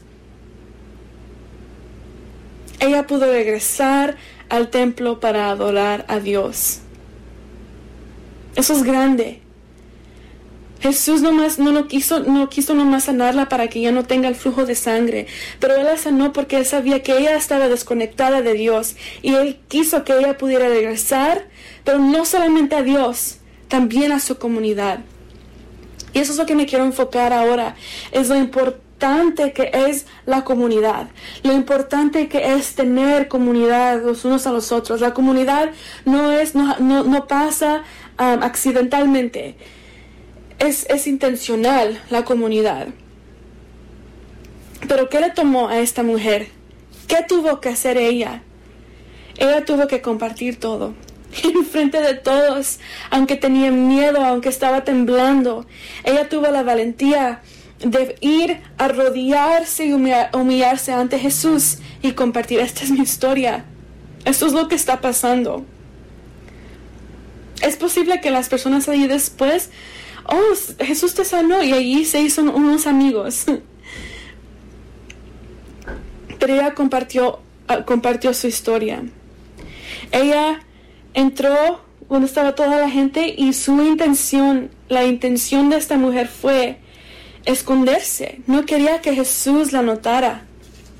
Ella 2.79 3.07
pudo 3.07 3.31
regresar 3.31 4.15
al 4.49 4.69
templo 4.69 5.19
para 5.19 5.49
adorar 5.49 6.05
a 6.07 6.19
Dios. 6.19 6.79
Eso 8.55 8.73
es 8.73 8.83
grande. 8.83 9.41
Jesús 10.79 11.21
nomás 11.21 11.59
no, 11.59 11.87
quiso, 11.87 12.21
no 12.21 12.49
quiso 12.49 12.73
nomás 12.73 13.03
sanarla 13.05 13.49
para 13.49 13.67
que 13.67 13.79
ella 13.79 13.91
no 13.91 14.05
tenga 14.05 14.29
el 14.29 14.35
flujo 14.35 14.65
de 14.65 14.75
sangre, 14.75 15.27
pero 15.59 15.75
él 15.75 15.83
la 15.83 15.97
sanó 15.97 16.31
porque 16.31 16.55
él 16.55 16.65
sabía 16.65 17.03
que 17.03 17.17
ella 17.17 17.35
estaba 17.35 17.67
desconectada 17.67 18.41
de 18.41 18.53
Dios 18.53 18.95
y 19.21 19.33
él 19.33 19.59
quiso 19.67 20.05
que 20.05 20.17
ella 20.17 20.37
pudiera 20.37 20.69
regresar, 20.69 21.47
pero 21.83 21.99
no 21.99 22.23
solamente 22.23 22.75
a 22.75 22.81
Dios, 22.81 23.39
también 23.67 24.13
a 24.13 24.21
su 24.21 24.37
comunidad. 24.37 25.01
Y 26.13 26.19
eso 26.19 26.31
es 26.31 26.37
lo 26.37 26.45
que 26.45 26.55
me 26.55 26.65
quiero 26.65 26.85
enfocar 26.85 27.33
ahora, 27.33 27.75
es 28.13 28.29
lo 28.29 28.37
importante 28.37 28.88
que 29.53 29.71
es 29.73 30.05
la 30.25 30.43
comunidad, 30.43 31.07
lo 31.43 31.53
importante 31.53 32.27
que 32.27 32.53
es 32.53 32.75
tener 32.75 33.27
comunidad 33.27 34.03
los 34.03 34.25
unos 34.25 34.45
a 34.45 34.51
los 34.51 34.71
otros. 34.71 34.99
La 34.99 35.13
comunidad 35.13 35.71
no 36.05 36.31
es, 36.31 36.53
no, 36.53 36.77
no, 36.79 37.27
pasa 37.27 37.83
um, 38.19 38.43
accidentalmente 38.43 39.55
es, 40.59 41.07
intencional 41.07 42.01
la 42.09 42.25
comunidad. 42.25 42.87
Pero 44.87 45.09
¿qué 45.09 45.19
le 45.19 45.29
tomó 45.31 45.69
a 45.69 45.79
esta 45.79 46.03
mujer? 46.03 46.47
¿Qué 47.07 47.17
tuvo 47.27 47.59
que 47.59 47.69
hacer 47.69 47.97
ella? 47.97 48.43
Ella 49.37 49.65
tuvo 49.65 49.87
que 49.87 50.01
compartir 50.01 50.59
todo. 50.59 50.93
En 51.43 51.63
frente 51.63 52.01
de 52.01 52.15
todos, 52.15 52.79
aunque 53.11 53.35
tenía 53.35 53.71
miedo, 53.71 54.23
aunque 54.25 54.49
estaba 54.49 54.83
temblando. 54.83 55.65
Ella 56.03 56.27
tuvo 56.27 56.47
la 56.47 56.63
valentía 56.63 57.41
de 57.79 58.15
ir 58.21 58.61
a 58.77 58.87
rodearse 58.87 59.85
y 59.85 59.93
humillarse 59.93 60.91
ante 60.91 61.19
Jesús 61.19 61.77
y 62.01 62.11
compartir, 62.11 62.59
esta 62.59 62.83
es 62.83 62.91
mi 62.91 63.01
historia. 63.01 63.65
Esto 64.25 64.47
es 64.47 64.53
lo 64.53 64.67
que 64.67 64.75
está 64.75 65.01
pasando. 65.01 65.65
Es 67.61 67.77
posible 67.77 68.21
que 68.21 68.31
las 68.31 68.49
personas 68.49 68.87
allí 68.87 69.07
después 69.07 69.69
oh, 70.29 70.83
Jesús 70.83 71.13
te 71.13 71.25
sanó 71.25 71.61
y 71.63 71.73
allí 71.73 72.05
se 72.05 72.21
hizo 72.21 72.43
unos 72.43 72.87
amigos. 72.87 73.45
Pero 76.39 76.53
ella 76.53 76.73
compartió, 76.73 77.39
ah, 77.67 77.83
compartió 77.85 78.33
su 78.33 78.47
historia. 78.47 79.03
Ella 80.11 80.61
entró 81.13 81.81
donde 82.09 82.27
estaba 82.27 82.55
toda 82.55 82.79
la 82.79 82.89
gente 82.89 83.35
y 83.37 83.53
su 83.53 83.83
intención, 83.83 84.71
la 84.87 85.05
intención 85.05 85.69
de 85.69 85.77
esta 85.77 85.97
mujer 85.97 86.27
fue 86.27 86.79
esconderse. 87.49 88.41
No 88.47 88.65
quería 88.65 89.01
que 89.01 89.15
Jesús 89.15 89.71
la 89.71 89.81
notara. 89.81 90.45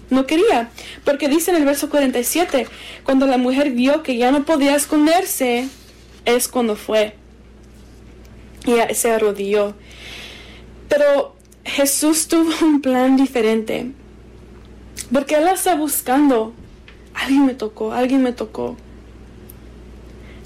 No 0.10 0.26
quería, 0.26 0.72
porque 1.06 1.30
dice 1.30 1.52
en 1.52 1.58
el 1.58 1.66
verso 1.66 1.90
47, 1.90 2.68
cuando 3.04 3.28
la 3.28 3.38
mujer 3.38 3.70
vio 3.72 4.02
que 4.02 4.18
ya 4.18 4.32
no 4.32 4.44
podía 4.44 4.76
esconderse, 4.76 5.68
es 6.26 6.48
cuando 6.48 6.76
fue 6.76 7.14
y 8.66 8.94
se 8.96 9.12
arrodilló. 9.12 9.76
Pero 10.88 11.36
Jesús 11.64 12.28
tuvo 12.28 12.52
un 12.66 12.82
plan 12.82 13.18
diferente. 13.18 13.92
Porque 15.12 15.36
él 15.36 15.46
la 15.46 15.54
está 15.54 15.76
buscando. 15.76 16.54
Alguien 17.14 17.46
me 17.46 17.54
tocó, 17.54 17.94
alguien 17.94 18.24
me 18.24 18.34
tocó. 18.34 18.78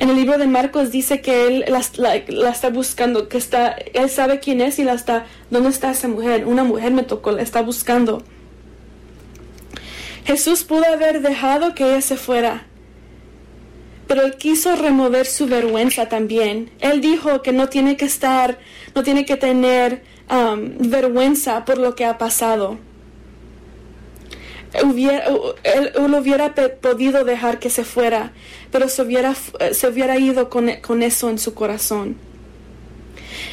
En 0.04 0.10
el 0.10 0.18
libro 0.18 0.38
de 0.38 0.48
Marcos 0.48 0.92
dice 0.92 1.22
que 1.22 1.48
él 1.48 1.66
la, 1.70 2.50
está 2.50 2.70
buscando, 2.70 3.30
que 3.30 3.38
está, 3.38 3.70
él 3.94 4.10
sabe 4.10 4.42
quién 4.42 4.60
es 4.60 4.78
y 4.78 4.84
la 4.84 4.96
está, 4.96 5.28
¿dónde 5.50 5.70
está 5.70 5.92
esa 5.92 6.10
mujer? 6.10 6.46
Una 6.46 6.66
mujer 6.66 6.92
me 6.92 7.04
tocó, 7.04 7.32
la 7.32 7.42
está 7.42 7.62
buscando. 7.62 8.22
Jesús 10.26 10.66
pudo 10.66 10.84
haber 10.92 11.22
dejado 11.22 11.74
que 11.74 11.86
ella 11.86 12.02
se 12.02 12.18
fuera, 12.18 12.66
pero 14.06 14.24
él 14.24 14.36
quiso 14.36 14.76
remover 14.76 15.26
su 15.26 15.48
vergüenza 15.48 16.10
también. 16.10 16.70
Él 16.82 17.00
dijo 17.00 17.42
que 17.42 17.54
no 17.54 17.70
tiene 17.70 17.96
que 17.96 18.04
estar, 18.04 18.60
no 18.96 19.04
tiene 19.04 19.24
que 19.24 19.38
tener 19.38 20.04
um, 20.30 20.80
vergüenza 20.80 21.64
por 21.64 21.78
lo 21.78 21.96
que 21.96 22.04
ha 22.04 22.18
pasado. 22.18 22.78
Hubiera, 24.84 25.26
él, 25.64 25.94
hubiera 25.98 26.56
podido 26.56 27.24
dejar 27.24 27.60
que 27.60 27.70
se 27.70 27.84
fuera, 27.84 28.32
pero 28.72 28.90
se 28.90 29.02
hubiera, 29.04 29.36
se 29.36 29.88
hubiera 29.88 30.18
ido 30.18 30.50
con, 30.50 30.70
con 30.82 31.04
eso 31.04 31.30
en 31.30 31.38
su 31.38 31.54
corazón. 31.54 32.18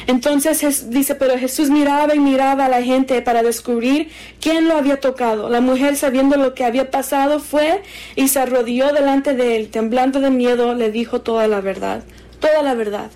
Entonces 0.07 0.89
dice, 0.89 1.15
pero 1.15 1.37
Jesús 1.37 1.69
miraba 1.69 2.15
y 2.15 2.19
miraba 2.19 2.65
a 2.65 2.69
la 2.69 2.81
gente 2.81 3.21
para 3.21 3.43
descubrir 3.43 4.09
quién 4.39 4.67
lo 4.67 4.77
había 4.77 4.99
tocado. 4.99 5.49
La 5.49 5.61
mujer, 5.61 5.95
sabiendo 5.95 6.37
lo 6.37 6.53
que 6.53 6.65
había 6.65 6.91
pasado, 6.91 7.39
fue 7.39 7.83
y 8.15 8.27
se 8.27 8.39
arrodilló 8.39 8.93
delante 8.93 9.33
de 9.33 9.57
él, 9.57 9.69
temblando 9.69 10.19
de 10.19 10.29
miedo, 10.29 10.73
le 10.73 10.91
dijo 10.91 11.21
toda 11.21 11.47
la 11.47 11.61
verdad, 11.61 12.03
toda 12.39 12.63
la 12.63 12.73
verdad. 12.73 13.11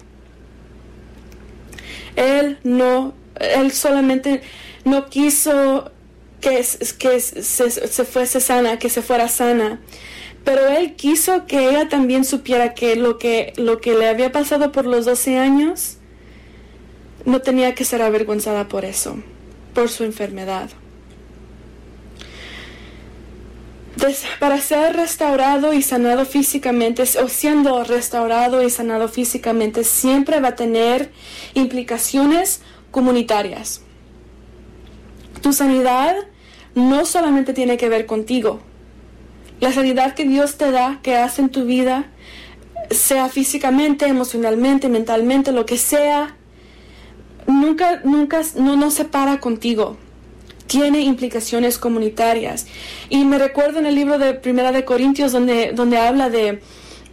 Él 2.16 2.60
no, 2.64 3.14
él 3.40 3.72
solamente 3.72 4.42
no 4.86 5.08
quiso 5.08 5.92
que, 6.50 6.64
se, 6.64 7.70
se 7.72 8.06
fuese 8.06 8.40
sana, 8.40 8.80
que 8.80 8.90
se 8.90 9.02
fuera 9.02 9.28
sana 9.28 9.82
pero 10.46 10.68
él 10.68 10.96
quiso 10.96 11.48
que 11.48 11.70
ella 11.70 11.90
también 11.90 12.24
supiera 12.24 12.76
que 12.76 12.96
lo 12.96 13.18
que 13.18 13.52
lo 13.58 13.82
que 13.82 13.96
le 13.96 14.08
había 14.08 14.32
pasado 14.32 14.72
por 14.72 14.86
los 14.86 15.04
12 15.06 15.40
años 15.40 15.98
no 17.26 17.42
tenía 17.42 17.74
que 17.74 17.84
ser 17.84 18.04
avergonzada 18.04 18.68
por 18.68 18.86
eso, 18.86 19.18
por 19.74 19.90
su 19.90 20.06
enfermedad. 20.06 20.70
para 24.40 24.62
ser 24.62 24.96
restaurado 24.96 25.74
y 25.74 25.82
sanado 25.82 26.26
físicamente, 26.26 27.02
o 27.02 27.28
siendo 27.28 27.84
restaurado 27.84 28.62
y 28.62 28.70
sanado 28.70 29.08
físicamente, 29.08 29.84
siempre 29.84 30.40
va 30.40 30.50
a 30.50 30.56
tener 30.56 31.12
implicaciones 31.56 32.62
comunitarias. 32.92 33.82
Tu 35.42 35.54
sanidad 35.54 36.16
no 36.76 37.06
solamente 37.06 37.54
tiene 37.54 37.78
que 37.78 37.90
ver 37.90 38.06
contigo. 38.06 38.60
La 39.62 39.72
sanidad 39.72 40.14
que 40.14 40.26
Dios 40.26 40.58
te 40.58 40.72
da, 40.72 41.00
que 41.02 41.16
hace 41.16 41.42
en 41.42 41.50
tu 41.50 41.66
vida, 41.66 42.06
sea 42.92 43.30
físicamente, 43.30 44.06
emocionalmente, 44.06 44.90
mentalmente, 44.90 45.52
lo 45.52 45.66
que 45.66 45.78
sea, 45.78 46.36
nunca, 47.48 48.02
nunca, 48.04 48.42
no 48.56 48.76
nos 48.76 48.94
separa 48.94 49.40
contigo. 49.40 49.98
Tiene 50.68 51.00
implicaciones 51.02 51.78
comunitarias. 51.78 52.68
Y 53.10 53.24
me 53.24 53.38
recuerdo 53.38 53.80
en 53.80 53.86
el 53.86 53.96
libro 53.96 54.18
de 54.18 54.34
Primera 54.34 54.72
de 54.72 54.84
Corintios 54.84 55.32
donde, 55.32 55.72
donde 55.74 55.98
habla 55.98 56.30
de, 56.30 56.62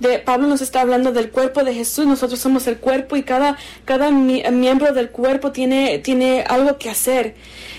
de, 0.03 0.19
Pablo 0.19 0.47
nos 0.47 0.61
está 0.61 0.83
hablando 0.83 1.13
del 1.13 1.31
cuerpo 1.31 1.65
de 1.65 1.73
Jesús, 1.73 2.07
nosotros 2.07 2.41
somos 2.41 2.67
el 2.67 2.79
cuerpo 2.79 3.17
y 3.17 3.23
cada, 3.23 3.57
cada 3.85 4.11
miembro 4.11 4.93
del 4.93 5.11
cuerpo 5.11 5.53
tiene, 5.53 5.99
tiene 5.99 6.43
algo 6.43 6.77
que 6.79 6.91
hacer. 6.91 7.35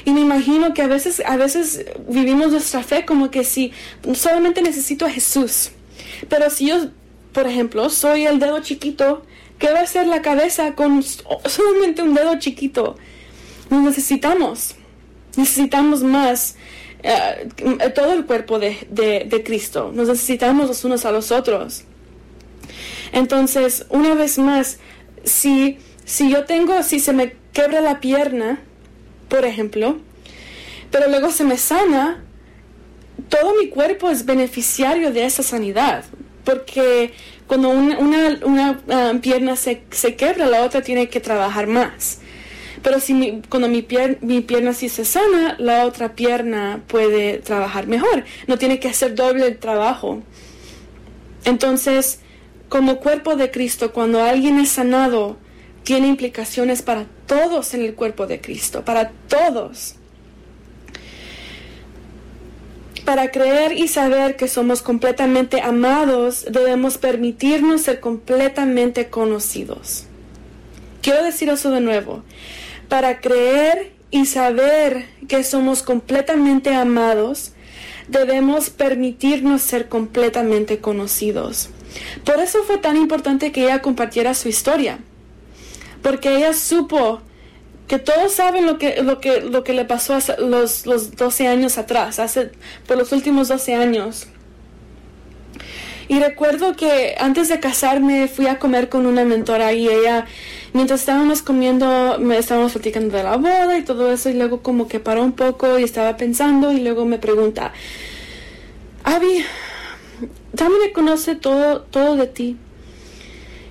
Y 0.06 0.12
me 0.12 0.22
imagino 0.22 0.74
que 0.74 0.82
a 0.82 0.88
veces, 0.88 1.22
a 1.26 1.38
veces 1.38 1.86
vivimos 2.08 2.52
nuestra 2.52 2.84
fe 2.84 3.06
como 3.06 3.30
que 3.30 3.44
si 3.44 3.72
solamente 4.14 4.62
necesito 4.62 5.06
a 5.06 5.10
Jesús. 5.10 5.72
Pero 6.30 6.50
si 6.50 6.68
yo, 6.68 6.88
por 7.32 7.48
ejemplo, 7.48 7.90
soy 7.90 8.26
el 8.26 8.40
dedo 8.40 8.60
chiquito 8.62 9.24
¿Qué 9.64 9.72
va 9.72 9.80
a 9.80 9.88
ser 9.88 10.08
la 10.08 10.22
cabeza 10.22 10.76
con 10.76 11.02
solamente 11.04 12.02
un 12.02 12.14
dedo 12.14 12.38
chiquito? 12.38 12.98
Nos 13.70 13.84
necesitamos. 13.84 14.76
Necesitamos 15.38 16.04
más. 16.04 16.58
Eh, 17.02 17.50
todo 17.96 18.12
el 18.12 18.26
cuerpo 18.26 18.60
de, 18.60 19.44
Cristo. 19.46 19.94
Nos 19.94 20.10
necesitamos 20.10 20.68
los 20.68 20.84
unos 20.84 21.06
a 21.06 21.14
los 21.14 21.32
otros. 21.32 21.86
Entonces, 23.12 23.86
una 23.90 24.14
vez 24.14 24.38
más, 24.38 24.80
si, 25.24 25.78
si 26.06 26.32
yo 26.32 26.46
tengo, 26.46 26.82
si 26.84 27.00
se 27.00 27.14
me 27.14 27.36
quebra 27.54 27.82
la 27.82 28.00
pierna, 28.00 28.60
por 29.30 29.46
ejemplo, 29.46 29.98
pero 30.92 31.08
luego 31.08 31.32
se 31.32 31.44
me 31.44 31.58
sana, 31.58 32.24
todo 33.30 33.56
mi 33.60 33.70
cuerpo 33.70 34.10
es 34.10 34.26
beneficiario 34.26 35.12
de 35.12 35.26
esa 35.26 35.44
sanidad, 35.44 36.04
porque 36.44 37.14
cuando 37.48 37.70
una, 37.70 38.80
ah, 38.90 39.14
pierna 39.22 39.56
se, 39.56 39.84
se, 39.92 40.16
quebra, 40.16 40.46
la 40.46 40.64
otra 40.64 40.82
tiene 40.82 41.10
que 41.10 41.20
trabajar 41.20 41.68
más. 41.68 42.20
Pero 42.82 43.00
si 43.00 43.42
cuando 43.48 43.70
mi, 43.70 43.88
mi 44.22 44.42
pierna 44.42 44.74
sí 44.74 44.90
se 44.90 45.06
sana, 45.06 45.56
la 45.58 45.86
otra 45.86 46.16
pierna 46.16 46.82
puede 46.88 47.38
trabajar 47.38 47.88
mejor. 47.88 48.26
No 48.48 48.58
tiene 48.58 48.80
que 48.80 48.90
hacer 48.90 49.16
doble 49.16 49.48
el 49.48 49.58
trabajo. 49.58 50.22
Entonces, 51.46 52.20
como 52.74 52.98
cuerpo 52.98 53.36
de 53.36 53.52
Cristo, 53.52 53.94
cuando 53.94 54.24
alguien 54.24 54.60
es 54.60 54.70
sanado, 54.70 55.38
tiene 55.84 56.08
implicaciones 56.08 56.82
para 56.82 57.06
todos 57.28 57.76
en 57.76 57.84
el 57.84 57.94
cuerpo 57.94 58.26
de 58.26 58.42
Cristo, 58.42 58.84
para 58.84 59.12
todos. 59.28 59.94
Para 63.06 63.30
creer 63.30 63.74
y 63.74 63.90
saber 63.90 64.38
que 64.38 64.48
somos 64.48 64.82
completamente 64.82 65.62
amados, 65.62 66.48
debemos 66.50 66.98
permitirnos 66.98 67.82
ser 67.82 68.00
completamente 68.00 69.08
conocidos. 69.08 70.06
Quiero 71.04 71.24
decir 71.24 71.50
eso 71.50 71.70
de 71.70 71.80
nuevo. 71.80 72.24
Para 72.90 73.22
creer 73.22 73.92
y 74.10 74.26
saber 74.26 75.06
que 75.28 75.44
somos 75.44 75.84
completamente 75.84 76.74
amados, 76.74 77.52
debemos 78.08 78.72
permitirnos 78.72 79.62
ser 79.62 79.90
completamente 79.90 80.80
conocidos. 80.80 81.70
Por 82.24 82.40
eso 82.40 82.64
fue 82.64 82.78
tan 82.78 82.98
importante 82.98 83.52
que 83.52 83.64
ella 83.66 83.82
compartiera 83.82 84.34
su 84.34 84.50
historia, 84.50 85.00
porque 86.02 86.36
ella 86.36 86.54
supo 86.54 87.22
que 87.88 88.00
todos 88.00 88.34
saben 88.34 88.66
lo 88.66 88.78
que, 88.78 89.02
lo 89.04 89.20
que, 89.20 89.42
lo 89.42 89.64
que 89.64 89.74
le 89.74 89.86
pasó 89.86 90.18
los, 90.40 90.86
los 90.86 91.16
12 91.16 91.48
años 91.48 91.78
atrás, 91.78 92.20
hace, 92.20 92.52
por 92.88 92.98
los 92.98 93.12
últimos 93.12 93.50
12 93.50 93.76
años. 93.76 94.28
Y 96.08 96.20
recuerdo 96.20 96.76
que 96.76 97.16
antes 97.18 97.50
de 97.50 97.60
casarme 97.60 98.28
fui 98.28 98.48
a 98.48 98.60
comer 98.60 98.90
con 98.90 99.06
una 99.06 99.24
mentora 99.24 99.74
y 99.74 99.88
ella, 99.88 100.26
mientras 100.74 101.00
estábamos 101.00 101.42
comiendo, 101.42 102.18
me 102.20 102.38
estábamos 102.38 102.74
platicando 102.74 103.16
de 103.16 103.24
la 103.24 103.38
boda 103.38 103.78
y 103.78 103.84
todo 103.84 104.12
eso 104.12 104.30
y 104.30 104.34
luego 104.34 104.62
como 104.62 104.88
que 104.88 105.00
paró 105.00 105.24
un 105.24 105.32
poco 105.32 105.80
y 105.80 105.84
estaba 105.84 106.18
pensando 106.18 106.72
y 106.72 106.82
luego 106.82 107.06
me 107.06 107.20
pregunta, 107.20 107.74
Abby, 109.04 109.46
también 110.56 110.82
me 110.82 110.92
conoce 110.92 111.36
todo, 111.36 111.82
todo 111.82 112.16
de 112.16 112.28
ti. 112.28 112.58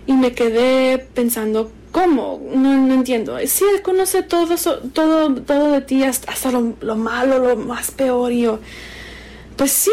Y 0.06 0.14
me 0.14 0.32
quedé 0.32 0.98
pensando, 0.98 1.70
¿Cómo? 1.92 2.40
No, 2.54 2.74
no 2.74 2.94
entiendo. 2.94 3.36
Sí, 3.46 3.64
él 3.72 3.82
conoce 3.82 4.22
todo, 4.22 4.56
todo, 4.94 5.34
todo 5.42 5.72
de 5.72 5.82
ti, 5.82 6.02
hasta, 6.02 6.50
lo, 6.50 6.96
malo, 6.96 7.38
lo 7.38 7.56
más 7.56 7.90
peor. 7.90 8.32
Y 8.32 8.42
yo, 8.42 8.60
pues 9.56 9.72
sí, 9.72 9.92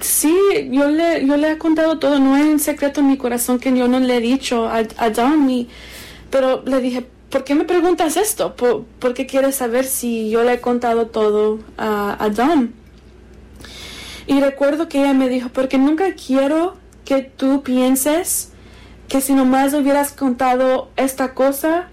sí, 0.00 0.36
yo 0.70 0.88
le, 0.88 1.26
yo 1.26 1.38
le 1.38 1.52
he 1.52 1.58
contado 1.58 1.98
todo. 1.98 2.18
No 2.18 2.34
hay 2.34 2.42
un 2.42 2.60
secreto 2.60 3.00
en 3.00 3.08
mi 3.08 3.16
corazón 3.16 3.58
que 3.58 3.74
yo 3.74 3.88
no 3.88 4.00
le 4.00 4.18
he 4.18 4.20
dicho 4.20 4.66
a, 4.66 4.82
a 4.98 5.10
Don. 5.10 5.66
pero 6.30 6.62
le 6.66 6.80
dije, 6.80 7.06
¿por 7.30 7.42
qué 7.42 7.54
me 7.54 7.64
preguntas 7.64 8.18
esto? 8.18 8.54
¿Por, 8.54 9.14
qué 9.14 9.26
quieres 9.26 9.54
saber 9.54 9.86
si 9.86 10.28
yo 10.28 10.44
le 10.44 10.54
he 10.54 10.60
contado 10.60 11.06
todo 11.06 11.58
a, 11.78 12.22
a? 12.22 12.68
Y 14.26 14.40
recuerdo 14.40 14.88
que 14.88 15.00
ella 15.00 15.12
me 15.12 15.28
dijo, 15.28 15.50
porque 15.50 15.78
nunca 15.78 16.14
quiero 16.14 16.76
que 17.04 17.22
tú 17.22 17.62
pienses 17.62 18.50
que 19.08 19.20
si 19.20 19.34
nomás 19.34 19.74
hubieras 19.74 20.12
contado 20.12 20.90
esta 20.96 21.34
cosa, 21.34 21.88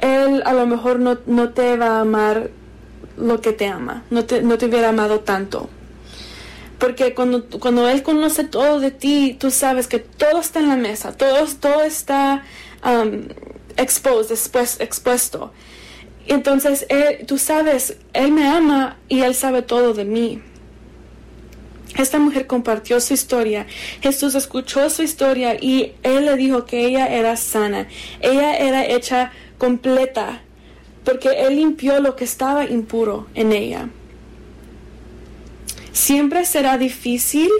él 0.00 0.42
a 0.44 0.52
lo 0.52 0.66
mejor 0.66 0.98
no, 0.98 1.18
no 1.26 1.50
te 1.50 1.76
va 1.76 1.98
a 1.98 2.00
amar 2.00 2.50
lo 3.16 3.40
que 3.40 3.52
te 3.52 3.66
ama, 3.66 4.02
no 4.10 4.24
te, 4.24 4.42
no 4.42 4.58
te 4.58 4.66
hubiera 4.66 4.88
amado 4.88 5.20
tanto. 5.20 5.68
Porque 6.78 7.14
cuando, 7.14 7.46
cuando 7.60 7.88
Él 7.88 8.02
conoce 8.02 8.44
todo 8.44 8.80
de 8.80 8.90
ti, 8.90 9.36
tú 9.38 9.50
sabes 9.50 9.86
que 9.86 10.00
todo 10.00 10.40
está 10.40 10.58
en 10.58 10.68
la 10.68 10.76
mesa, 10.76 11.12
todo, 11.12 11.46
todo 11.58 11.82
está 11.82 12.42
um, 12.84 13.28
después, 14.28 14.80
expuesto. 14.80 15.52
Entonces, 16.26 16.86
tú 17.26 17.38
sabes, 17.38 17.96
Él 18.12 18.32
me 18.32 18.46
ama 18.46 18.98
y 19.08 19.20
Él 19.20 19.34
sabe 19.34 19.62
todo 19.62 19.94
de 19.94 20.04
mí. 20.04 20.42
Esta 21.96 22.18
mujer 22.18 22.46
compartió 22.46 23.00
su 23.00 23.14
historia. 23.14 23.66
Jesús 24.00 24.34
escuchó 24.34 24.90
su 24.90 25.02
historia 25.02 25.54
y 25.54 25.92
él 26.02 26.26
le 26.26 26.36
dijo 26.36 26.64
que 26.64 26.86
ella 26.86 27.06
era 27.06 27.36
sana. 27.36 27.86
Ella 28.20 28.56
era 28.56 28.84
hecha 28.84 29.32
completa 29.58 30.42
porque 31.04 31.28
él 31.28 31.56
limpió 31.56 32.00
lo 32.00 32.16
que 32.16 32.24
estaba 32.24 32.64
impuro 32.64 33.26
en 33.34 33.52
ella. 33.52 33.88
Siempre 35.92 36.44
será 36.44 36.78
difícil 36.78 37.50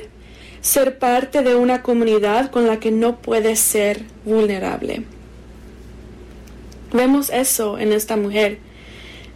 ser 0.61 0.99
parte 0.99 1.43
de 1.43 1.55
una 1.55 1.83
comunidad 1.83 2.51
con 2.51 2.67
la 2.67 2.81
que 2.81 2.91
no 2.91 3.21
puedes 3.21 3.61
ser 3.61 4.03
vulnerable. 4.25 5.05
Vemos 6.93 7.31
eso 7.31 7.79
en 7.79 7.93
esta 7.93 8.17
mujer. 8.17 8.59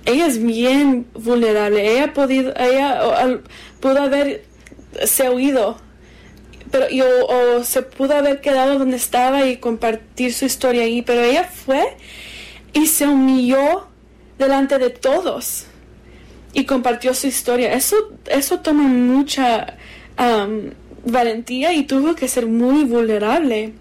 Ella 0.04 0.26
es 0.26 0.42
bien 0.42 1.06
vulnerable. 1.12 1.92
Ella, 1.92 2.14
podido, 2.14 2.54
ella 2.56 3.00
pudo 3.80 4.02
haber 4.02 4.47
se 5.04 5.28
oído 5.28 5.76
pero 6.70 6.88
yo, 6.90 7.06
o 7.26 7.64
se 7.64 7.82
pudo 7.82 8.14
haber 8.14 8.40
quedado 8.40 8.78
donde 8.78 8.96
estaba 8.96 9.46
y 9.46 9.56
compartir 9.56 10.34
su 10.34 10.44
historia 10.44 10.82
ahí, 10.82 11.02
pero 11.02 11.22
ella 11.22 11.44
fue 11.44 11.96
y 12.72 12.86
se 12.86 13.06
humilló 13.06 13.86
delante 14.38 14.78
de 14.78 14.90
todos 14.90 15.66
y 16.52 16.64
compartió 16.64 17.14
su 17.14 17.26
historia. 17.26 17.72
Eso, 17.72 17.96
eso 18.26 18.60
toma 18.60 18.84
mucha 18.84 19.76
valentía 21.04 21.72
y 21.72 21.84
tuvo 21.84 22.14
que 22.14 22.28
ser 22.28 22.46
muy 22.46 22.84
vulnerable. 22.84 23.72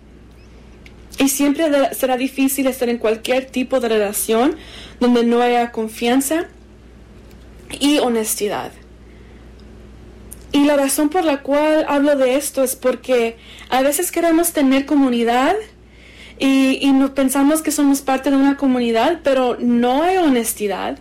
Y 1.20 1.30
siempre 1.30 1.66
será 1.96 2.16
difícil 2.16 2.68
estar 2.68 2.90
en 2.90 3.00
cualquier 3.00 3.46
tipo 3.46 3.80
de 3.80 3.90
relación 3.90 4.56
donde 5.00 5.24
no 5.24 5.42
haya 5.42 5.72
confianza 5.72 6.46
y 7.80 7.98
honestidad. 7.98 8.72
Y 10.58 10.64
la 10.66 10.76
razón 10.76 11.10
por 11.10 11.24
la 11.24 11.44
cual 11.44 11.86
hablo 11.88 12.16
de 12.16 12.36
esto 12.36 12.64
es 12.64 12.76
porque 12.76 13.38
a 13.70 13.84
veces 13.84 14.12
queremos 14.12 14.54
tener 14.54 14.88
comunidad 14.88 15.56
y, 16.40 16.92
pensamos 17.14 17.62
que 17.62 17.70
somos 17.70 18.02
parte 18.02 18.32
de 18.32 18.38
una 18.38 18.58
comunidad, 18.58 19.20
pero 19.24 19.58
no 19.60 20.02
hay 20.02 20.18
honestidad. 20.18 20.98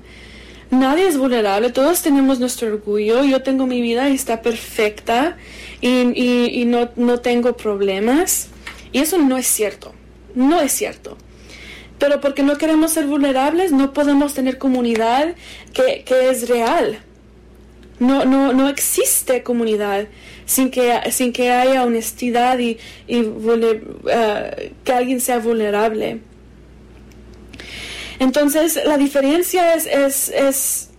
Nadie 0.70 1.08
es 1.08 1.16
vulnerable, 1.16 1.70
todos 1.70 2.02
tenemos 2.02 2.38
nuestro 2.38 2.68
orgullo, 2.68 3.24
yo 3.24 3.42
tengo 3.42 3.66
mi 3.66 3.80
vida 3.80 4.10
y 4.10 4.14
está 4.14 4.42
perfecta 4.42 5.38
y, 5.80 5.88
y, 5.88 6.60
y 6.60 6.66
no, 6.66 6.90
no, 6.96 7.20
tengo 7.20 7.56
problemas. 7.56 8.48
Y 8.92 8.98
eso 8.98 9.16
no 9.16 9.38
es 9.38 9.46
cierto, 9.46 9.94
no 10.34 10.60
es 10.60 10.72
cierto. 10.72 11.16
Pero 11.98 12.20
porque 12.20 12.42
no 12.42 12.58
queremos 12.58 12.92
ser 12.92 13.06
vulnerables, 13.06 13.72
no 13.72 13.94
podemos 13.94 14.34
tener 14.34 14.58
comunidad 14.58 15.34
que, 15.72 16.04
que 16.04 16.28
es 16.28 16.46
real. 16.46 17.05
No, 17.98 18.24
no, 18.24 18.52
no 18.52 18.68
existe 18.68 19.42
comunidad 19.42 20.06
sin 20.44 20.70
que, 20.70 21.00
sin 21.10 21.32
que 21.32 21.50
haya 21.50 21.82
honestidad 21.82 22.58
y, 22.58 22.78
y 23.06 23.20
uh, 23.20 23.58
que 24.84 24.92
alguien 24.92 25.20
sea 25.20 25.38
vulnerable. 25.38 26.20
Entonces, 28.18 28.78
la 28.84 28.96
diferencia 28.96 29.74
es, 29.74 30.28
es, 30.28 30.90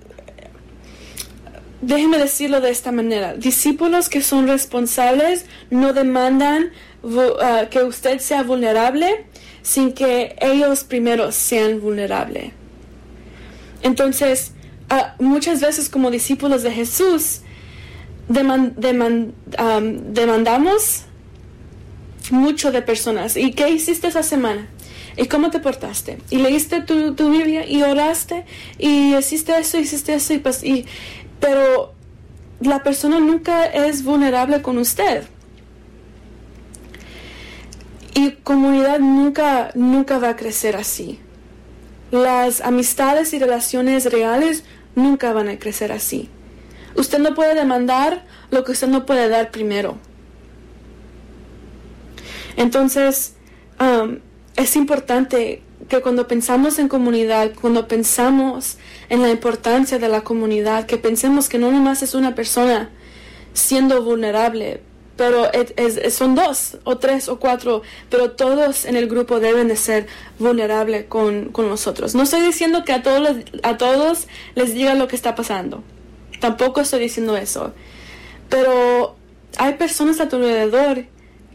déjeme 1.82 2.18
decirlo 2.18 2.62
de 2.62 2.70
esta 2.70 2.92
manera, 2.92 3.34
discípulos 3.34 4.10
que 4.10 4.22
son 4.22 4.48
responsables 4.48 5.46
no 5.70 5.94
demandan 5.94 6.72
uh, 7.04 7.68
que 7.70 7.84
usted 7.84 8.20
sea 8.20 8.44
vulnerable 8.44 9.26
sin 9.62 9.94
que 9.94 10.36
ellos 10.40 10.84
primero 10.84 11.32
sean 11.32 11.82
vulnerables. 11.82 12.52
Entonces, 13.84 14.54
muchas 15.20 15.62
veces 15.62 15.90
como 15.90 16.12
discípulos 16.12 16.64
de 16.64 16.72
Jesús 16.72 17.42
demandamos 18.30 19.34
mucho 22.32 22.72
de 22.72 22.82
personas. 22.82 23.38
¿Y 23.38 23.54
qué 23.54 23.70
hiciste 23.70 24.08
esa 24.08 24.24
semana? 24.24 24.68
¿Y 25.16 25.28
cómo 25.28 25.50
te 25.50 25.60
portaste? 25.60 26.18
¿Y 26.30 26.38
leíste 26.38 26.82
tu, 26.82 27.16
tu 27.16 27.32
Biblia 27.32 27.68
y 27.68 27.82
oraste? 27.84 28.46
¿Y 28.78 29.16
hiciste 29.16 29.58
eso, 29.58 29.80
hiciste 29.80 30.14
eso? 30.14 30.34
Y 30.34 30.40
pues, 30.40 30.64
y, 30.64 30.86
pero 31.40 31.94
la 32.60 32.84
persona 32.84 33.20
nunca 33.20 33.66
es 33.66 34.04
vulnerable 34.04 34.62
con 34.62 34.78
usted. 34.78 35.24
Y 38.14 38.32
comunidad 38.32 39.00
nunca, 39.00 39.72
nunca 39.76 40.20
va 40.20 40.30
a 40.30 40.36
crecer 40.36 40.76
así. 40.76 41.20
Las 42.12 42.62
amistades 42.62 43.34
y 43.34 43.40
relaciones 43.40 44.12
reales 44.12 44.64
nunca 44.98 45.32
van 45.32 45.48
a 45.48 45.60
crecer 45.60 45.92
así. 45.92 46.30
Usted 46.96 47.20
no 47.20 47.36
puede 47.36 47.56
demandar 47.56 48.26
lo 48.50 48.64
que 48.64 48.72
usted 48.74 48.88
no 48.88 49.06
puede 49.06 49.30
dar 49.30 49.52
primero. 49.52 49.98
Entonces, 52.58 53.36
um, 53.80 54.18
es 54.56 54.76
importante 54.76 55.62
que 55.88 56.02
cuando 56.02 56.28
pensamos 56.28 56.80
en 56.80 56.88
comunidad, 56.88 57.52
cuando 57.62 57.88
pensamos 57.88 58.78
en 59.10 59.22
la 59.22 59.30
importancia 59.30 60.00
de 60.00 60.10
la 60.10 60.22
comunidad, 60.22 60.88
que 60.88 60.98
pensemos 60.98 61.48
que 61.48 61.60
no 61.60 61.72
nomás 61.72 62.02
es 62.02 62.16
una 62.16 62.34
persona 62.34 62.90
siendo 63.54 64.04
vulnerable, 64.04 64.82
pero 65.18 65.50
son 66.12 66.36
dos 66.36 66.78
o 66.84 66.98
tres 67.00 67.28
o 67.28 67.40
cuatro, 67.40 67.82
pero 68.10 68.32
todos 68.32 68.86
en 68.86 68.96
el 68.96 69.08
grupo 69.08 69.40
deben 69.40 69.68
de 69.68 69.76
ser 69.76 70.08
vulnerables 70.38 71.06
con, 71.06 71.52
nosotros. 71.52 72.14
No 72.16 72.24
estoy 72.24 72.42
diciendo 72.42 72.86
que 72.86 72.94
a 72.94 73.02
todos, 73.02 73.38
a 73.64 73.78
todos 73.78 74.28
les 74.56 74.74
diga 74.74 74.94
lo 74.94 75.08
que 75.08 75.16
está 75.16 75.36
pasando, 75.36 75.84
tampoco 76.40 76.82
estoy 76.82 77.02
diciendo 77.02 77.36
eso, 77.36 77.74
pero 78.48 79.16
hay 79.58 79.74
personas 79.74 80.22
a 80.22 80.30
tu 80.30 80.38
alrededor 80.38 81.06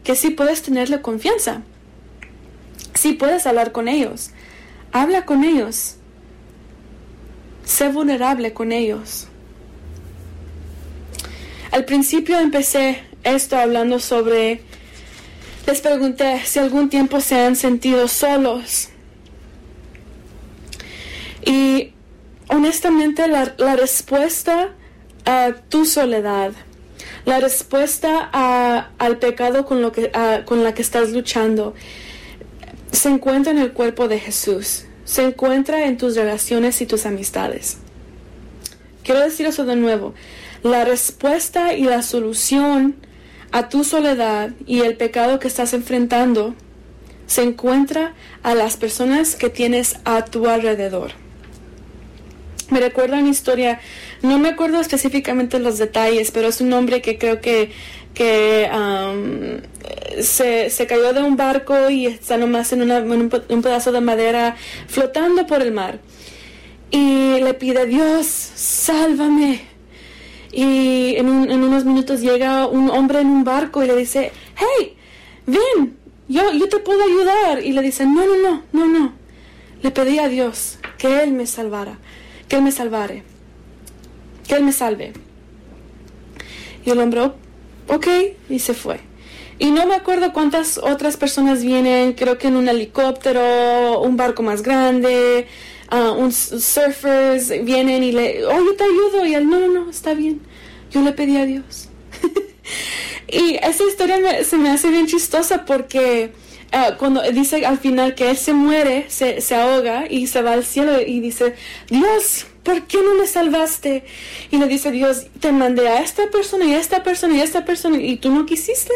que 0.03 0.15
sí 0.15 0.29
puedes 0.31 0.61
tenerle 0.61 1.01
confianza, 1.01 1.61
sí 2.93 3.13
puedes 3.13 3.47
hablar 3.47 3.71
con 3.71 3.87
ellos, 3.87 4.31
habla 4.91 5.25
con 5.25 5.45
ellos, 5.45 5.95
sé 7.63 7.87
vulnerable 7.87 8.53
con 8.53 8.73
ellos. 8.73 9.29
Al 11.71 11.85
principio 11.85 12.39
empecé 12.39 13.01
esto 13.23 13.57
hablando 13.57 13.99
sobre, 13.99 14.61
les 15.65 15.81
pregunté 15.81 16.41
si 16.45 16.59
algún 16.59 16.89
tiempo 16.89 17.21
se 17.21 17.39
han 17.39 17.55
sentido 17.55 18.07
solos. 18.07 18.89
Y 21.45 21.93
honestamente 22.47 23.27
la, 23.27 23.75
respuesta 23.75 24.73
a 25.25 25.53
tu 25.69 25.85
soledad, 25.85 26.51
la 27.25 27.39
respuesta 27.39 28.19
al 28.97 29.17
pecado 29.17 29.65
con, 29.65 29.81
lo 29.81 29.91
que, 29.91 30.11
con 30.45 30.63
la 30.63 30.73
que 30.73 30.81
estás 30.81 31.11
luchando, 31.11 31.73
se 32.91 33.09
encuentra 33.09 33.51
en 33.51 33.59
el 33.59 33.73
cuerpo 33.73 34.07
de 34.07 34.19
Jesús, 34.19 34.85
se 35.03 35.23
encuentra 35.23 35.85
en 35.85 35.97
tus 35.97 36.15
relaciones 36.15 36.81
y 36.81 36.85
tus 36.85 37.05
amistades. 37.05 37.77
Quiero 39.03 39.19
decir 39.19 39.45
eso 39.45 39.65
de 39.65 39.75
nuevo. 39.75 40.13
La 40.63 40.85
respuesta 40.85 41.73
y 41.73 41.83
la 41.83 42.01
solución 42.01 42.95
a 43.53 43.69
tu 43.69 43.83
soledad 43.83 44.49
y 44.65 44.81
el 44.81 44.97
pecado 44.97 45.39
que 45.39 45.47
estás 45.47 45.73
enfrentando 45.73 46.55
se 47.27 47.43
encuentra 47.43 48.13
a 48.41 48.55
las 48.55 48.77
personas 48.77 49.35
que 49.35 49.49
tienes 49.49 49.97
a 50.05 50.25
tu 50.25 50.47
alrededor. 50.47 51.11
Me 52.71 52.79
recuerda 52.79 53.19
una 53.19 53.29
historia, 53.29 53.79
no 54.23 54.39
me 54.39 54.49
acuerdo 54.49 54.81
específicamente 54.81 55.59
los 55.59 55.77
detalles, 55.77 56.31
pero 56.31 56.47
es 56.47 56.61
un 56.61 56.73
hombre 56.73 57.03
que 57.03 57.19
creo 57.19 57.41
que, 57.41 57.71
que 58.15 58.67
um, 58.73 59.61
se, 60.19 60.87
cayó 60.87 61.13
de 61.13 61.21
un 61.21 61.37
barco 61.37 61.91
y 61.91 62.07
está 62.07 62.37
nomás 62.37 62.73
en, 62.73 62.89
un, 62.91 63.61
pedazo 63.61 63.91
de 63.91 64.01
madera 64.01 64.55
flotando 64.87 65.45
por 65.45 65.61
el 65.61 65.71
mar. 65.71 65.99
Y 66.89 67.39
le 67.39 67.53
pide, 67.53 67.81
a 67.81 67.85
Dios, 67.85 68.25
sálvame, 68.25 69.72
y 70.53 71.15
en, 71.17 71.27
unos 71.27 71.83
minutos 71.83 72.21
llega 72.21 72.67
un 72.67 72.89
hombre 72.89 73.21
en 73.21 73.27
un 73.27 73.43
barco 73.43 73.83
y 73.83 73.87
le 73.87 73.95
dice, 73.95 74.31
hey, 74.55 74.95
ven, 75.47 75.97
yo, 76.27 76.51
yo 76.53 76.69
te 76.69 76.77
puedo 76.77 77.03
ayudar. 77.03 77.63
Y 77.63 77.73
le 77.73 77.81
dice, 77.81 78.05
no, 78.05 78.25
no, 78.25 78.37
no, 78.37 78.63
no, 78.71 78.85
no. 78.85 79.13
Le 79.81 79.91
pedí 79.91 80.19
a 80.19 80.27
Dios 80.27 80.77
que 80.97 81.23
Él 81.23 81.33
me 81.33 81.47
salvara, 81.47 81.97
que 82.47 82.57
Él 82.57 82.61
me 82.61 82.71
salvare, 82.71 83.23
que 84.47 84.55
Él 84.55 84.63
me 84.63 84.71
salve. 84.71 85.13
Y 86.85 86.91
el 86.91 86.99
hombre, 86.99 87.31
ok, 87.87 88.07
y 88.49 88.59
se 88.59 88.73
fue. 88.73 88.99
Y 89.57 89.71
no 89.71 89.85
me 89.87 89.95
acuerdo 89.95 90.33
cuántas 90.33 90.77
otras 90.77 91.17
personas 91.17 91.63
vienen, 91.63 92.13
creo 92.13 92.37
que 92.37 92.47
en 92.47 92.57
un 92.57 92.67
helicóptero, 92.67 94.01
un 94.01 94.17
barco 94.17 94.43
más 94.43 94.61
grande, 94.61 95.47
uh, 95.93 96.11
un 96.13 96.31
surfers 96.31 97.49
vienen 97.63 98.03
y 98.03 98.11
le, 98.11 98.45
oh, 98.45 98.63
yo 98.63 98.75
te 98.75 98.83
ayudo, 98.83 99.25
y 99.25 99.35
él, 99.35 99.49
no, 99.49 99.59
no, 99.59 99.67
no, 99.67 99.89
está 99.89 100.13
bien, 100.13 100.41
yo 100.91 101.01
le 101.01 101.11
pedí 101.11 101.37
a 101.37 101.45
Dios. 101.45 101.89
y 103.27 103.55
esa 103.55 103.83
historia 103.83 104.43
se 104.43 104.57
me 104.57 104.69
hace 104.69 104.89
bien 104.89 105.07
chistosa 105.07 105.65
porque 105.65 106.31
uh, 106.73 106.97
cuando 106.97 107.21
dice 107.31 107.65
al 107.65 107.77
final 107.77 108.15
que 108.15 108.29
él 108.29 108.37
se 108.37 108.53
muere, 108.53 109.05
se, 109.09 109.41
se 109.41 109.55
ahoga 109.55 110.05
y 110.09 110.27
se 110.27 110.41
va 110.41 110.53
al 110.53 110.65
cielo 110.65 110.99
y 111.01 111.19
dice, 111.19 111.55
Dios, 111.89 112.47
¿por 112.63 112.83
qué 112.83 112.97
no 113.03 113.15
me 113.15 113.27
salvaste? 113.27 114.05
Y 114.51 114.57
le 114.57 114.67
dice 114.67 114.91
Dios, 114.91 115.27
te 115.39 115.51
mandé 115.51 115.87
a 115.87 116.01
esta 116.01 116.29
persona 116.29 116.65
y 116.65 116.73
a 116.73 116.79
esta 116.79 117.03
persona 117.03 117.35
y 117.35 117.41
a 117.41 117.43
esta 117.43 117.65
persona 117.65 117.97
y 117.97 118.17
tú 118.17 118.31
no 118.31 118.45
quisiste. 118.45 118.93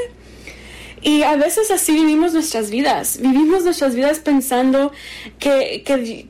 Y 1.02 1.22
a 1.22 1.36
veces 1.36 1.70
así 1.70 1.92
vivimos 1.92 2.34
nuestras 2.34 2.72
vidas. 2.72 3.20
Vivimos 3.22 3.64
nuestras 3.64 3.94
vidas 3.96 4.20
pensando 4.20 4.92
que, 5.40 5.84
que, 5.86 6.28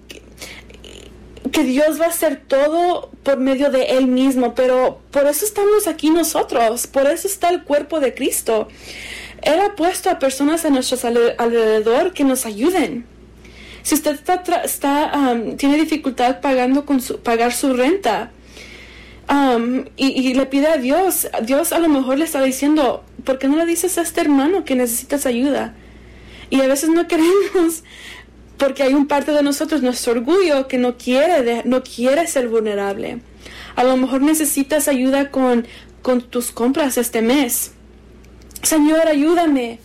que 1.52 1.64
Dios 1.64 2.00
va 2.00 2.06
a 2.06 2.10
hacer 2.10 2.42
todo 2.48 3.12
por 3.24 3.38
medio 3.38 3.70
de 3.70 3.98
Él 3.98 4.08
mismo, 4.08 4.56
pero 4.56 5.02
por 5.12 5.28
eso 5.28 5.46
estamos 5.46 5.88
aquí 5.88 6.10
nosotros, 6.10 6.88
por 6.88 7.08
eso 7.08 7.28
está 7.28 7.50
el 7.50 7.64
cuerpo 7.64 8.00
de 8.00 8.14
Cristo. 8.14 8.68
Él 9.42 9.60
ha 9.60 9.76
puesto 9.76 10.10
a 10.10 10.20
personas 10.20 10.66
a 10.66 10.70
nuestro 10.70 10.98
alrededor 11.38 12.14
que 12.14 12.24
nos 12.24 12.46
ayuden. 12.46 13.06
Si 13.84 13.96
usted 13.96 14.16
está, 14.16 14.62
está 14.64 15.12
um, 15.16 15.56
tiene 15.56 15.78
dificultad 15.78 16.42
pagando 16.42 16.86
con 16.86 17.00
su, 17.00 17.20
pagar 17.20 17.54
su 17.54 17.74
renta 17.74 18.32
um, 19.30 19.86
y, 19.96 20.08
y, 20.08 20.34
le 20.34 20.46
pide 20.46 20.68
a 20.68 20.78
Dios, 20.78 21.28
Dios 21.44 21.72
a 21.72 21.80
lo 21.80 21.88
mejor 21.88 22.18
le 22.18 22.26
está 22.26 22.42
diciendo, 22.42 23.06
¿por 23.24 23.40
qué 23.40 23.48
no 23.48 23.56
le 23.56 23.66
dices 23.66 23.98
a 23.98 24.02
este 24.02 24.22
hermano 24.22 24.66
que 24.66 24.76
necesitas 24.76 25.26
ayuda? 25.26 25.74
Y 26.50 26.62
a 26.62 26.68
veces 26.68 26.90
no 26.90 27.08
queremos 27.08 27.84
porque 28.58 28.84
hay 28.84 28.94
un 28.94 29.08
parte 29.08 29.32
de 29.32 29.44
nosotros, 29.44 29.82
nuestro 29.82 30.14
orgullo, 30.14 30.68
que 30.68 30.78
no 30.78 30.98
quiere, 30.98 31.64
no 31.66 31.84
quiere 31.84 32.28
ser 32.28 32.48
vulnerable. 32.48 33.20
A 33.76 33.84
lo 33.84 33.96
mejor 33.98 34.22
necesitas 34.22 34.88
ayuda 34.88 35.30
con, 35.30 35.68
con 36.02 36.22
tus 36.22 36.52
compras 36.52 36.98
este 36.98 37.22
mes. 37.22 37.72
Señor, 38.64 39.08
ayúdame. 39.08 39.80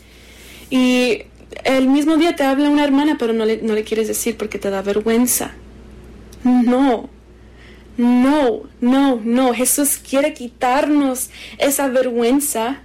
Y 0.70 1.24
el 1.64 1.88
mismo 1.88 2.16
día 2.16 2.34
te 2.34 2.44
habla 2.44 2.70
una 2.70 2.84
hermana, 2.84 3.16
pero 3.18 3.32
no 3.32 3.44
le, 3.44 3.60
no 3.62 3.74
le 3.74 3.84
quieres 3.84 4.08
decir 4.08 4.36
porque 4.36 4.58
te 4.58 4.70
da 4.70 4.80
vergüenza. 4.80 5.52
No, 6.44 7.10
no, 7.96 8.62
no, 8.80 9.20
no. 9.22 9.54
Jesús 9.54 9.98
quiere 9.98 10.32
quitarnos 10.32 11.30
esa 11.58 11.88
vergüenza. 11.88 12.80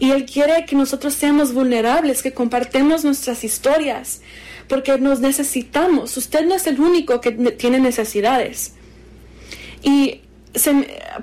Y 0.00 0.10
Él 0.10 0.26
quiere 0.26 0.66
que 0.66 0.74
nosotros 0.74 1.14
seamos 1.14 1.54
vulnerables, 1.54 2.22
que 2.22 2.34
compartemos 2.34 3.04
nuestras 3.04 3.44
historias, 3.44 4.22
porque 4.68 4.98
nos 4.98 5.20
necesitamos. 5.20 6.16
Usted 6.16 6.44
no 6.46 6.54
es 6.54 6.66
el 6.66 6.80
único 6.80 7.20
que 7.20 7.32
tiene 7.32 7.80
necesidades. 7.80 8.72
Y 9.82 10.20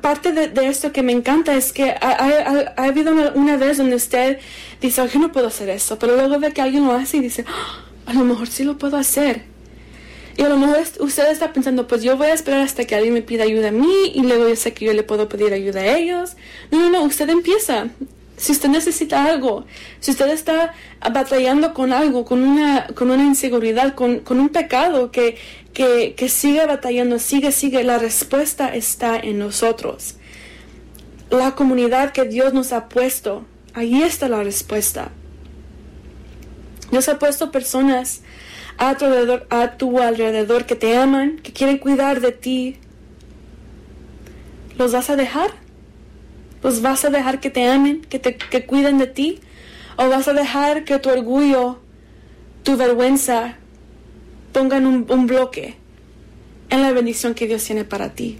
parte 0.02 0.32
de, 0.32 0.68
esto 0.68 0.92
que 0.92 1.04
me 1.04 1.12
encanta 1.12 1.56
es 1.56 1.72
que 1.72 1.92
ha, 1.92 2.74
habido 2.78 3.14
una, 3.34 3.58
vez 3.58 3.78
donde 3.78 3.96
usted 3.96 4.40
dice, 4.82 5.08
yo 5.08 5.20
no 5.20 5.32
puedo 5.32 5.48
hacer 5.48 5.70
eso, 5.70 5.98
pero 5.98 6.16
luego 6.16 6.40
ve 6.40 6.52
que 6.52 6.62
alguien 6.62 6.86
lo 6.86 6.94
hace 6.94 7.18
y 7.18 7.20
dice, 7.22 7.46
ah, 7.48 7.86
a 8.06 8.14
lo 8.14 8.24
mejor 8.26 8.48
sí 8.48 8.64
lo 8.64 8.78
puedo 8.78 8.98
hacer. 8.98 9.44
Y 10.38 10.44
a 10.44 10.50
lo 10.50 10.58
mejor 10.58 10.80
usted 11.00 11.30
está 11.30 11.54
pensando, 11.54 11.88
pues 11.88 12.04
yo 12.04 12.18
voy 12.18 12.28
a 12.28 12.34
esperar 12.34 12.62
hasta 12.62 12.86
que 12.86 12.96
alguien 12.96 13.14
me 13.14 13.22
pida 13.22 13.44
ayuda 13.44 13.70
a 13.70 13.72
mí 13.72 14.12
y 14.14 14.22
luego 14.22 14.48
yo 14.48 14.56
sé 14.56 14.74
que 14.74 14.86
yo 14.86 14.94
le 14.94 15.04
puedo 15.04 15.28
pedir 15.28 15.54
ayuda 15.54 15.82
a 15.82 15.98
ellos. 15.98 16.36
No, 16.72 16.80
no, 16.80 16.90
no, 16.90 17.04
usted 17.04 17.30
empieza. 17.30 17.90
Si 18.42 18.54
usted 18.54 18.70
necesita 18.70 19.24
algo, 19.24 19.68
si 20.00 20.10
usted 20.10 20.28
está 20.30 20.74
batallando 21.14 21.76
con 21.76 21.94
algo, 21.94 22.26
con 22.26 22.42
una, 22.42 22.88
con 22.88 23.12
una 23.12 23.24
inseguridad, 23.24 23.94
con, 23.94 24.22
con 24.22 24.40
un 24.40 24.50
pecado 24.50 25.12
que, 25.12 25.38
que, 25.76 26.16
que 26.16 26.28
sigue 26.28 26.66
batallando, 26.66 27.20
sigue, 27.20 27.52
sigue, 27.52 27.84
la 27.84 28.00
respuesta 28.00 28.74
está 28.74 29.16
en 29.16 29.38
nosotros. 29.38 30.16
La 31.30 31.54
comunidad 31.54 32.14
que 32.14 32.24
Dios 32.24 32.52
nos 32.52 32.74
ha 32.74 32.90
puesto, 32.90 33.46
ahí 33.76 34.02
está 34.02 34.28
la 34.28 34.42
respuesta. 34.42 35.12
Dios 36.90 37.10
ha 37.10 37.20
puesto 37.20 37.52
personas 37.52 38.22
a 38.80 38.98
tu 38.98 39.06
alrededor, 39.06 39.46
a 39.52 39.78
tu 39.78 40.00
alrededor 40.00 40.66
que 40.66 40.76
te 40.76 40.98
aman, 40.98 41.38
que 41.44 41.54
quieren 41.54 41.78
cuidar 41.78 42.22
de 42.22 42.32
ti. 42.32 42.80
¿Los 44.80 44.94
vas 44.94 45.12
a 45.12 45.16
dejar? 45.16 45.52
¿Los 46.64 46.82
vas 46.82 47.06
a 47.06 47.10
dejar 47.10 47.40
que 47.40 47.50
te 47.50 47.68
amen, 47.68 48.02
que 48.02 48.20
te 48.20 48.36
que 48.36 48.66
cuiden 48.66 48.98
de 48.98 49.08
ti? 49.08 49.40
¿O 49.98 50.08
vas 50.10 50.28
a 50.28 50.34
dejar 50.34 50.84
que 50.84 50.98
tu 51.00 51.10
orgullo, 51.10 51.80
tu 52.64 52.78
vergüenza 52.78 53.58
pongan 54.54 54.86
un, 54.86 55.06
un 55.10 55.28
bloque 55.28 55.76
en 56.70 56.82
la 56.82 56.92
bendición 56.92 57.34
que 57.34 57.48
Dios 57.48 57.64
tiene 57.64 57.84
para 57.84 58.14
ti? 58.14 58.40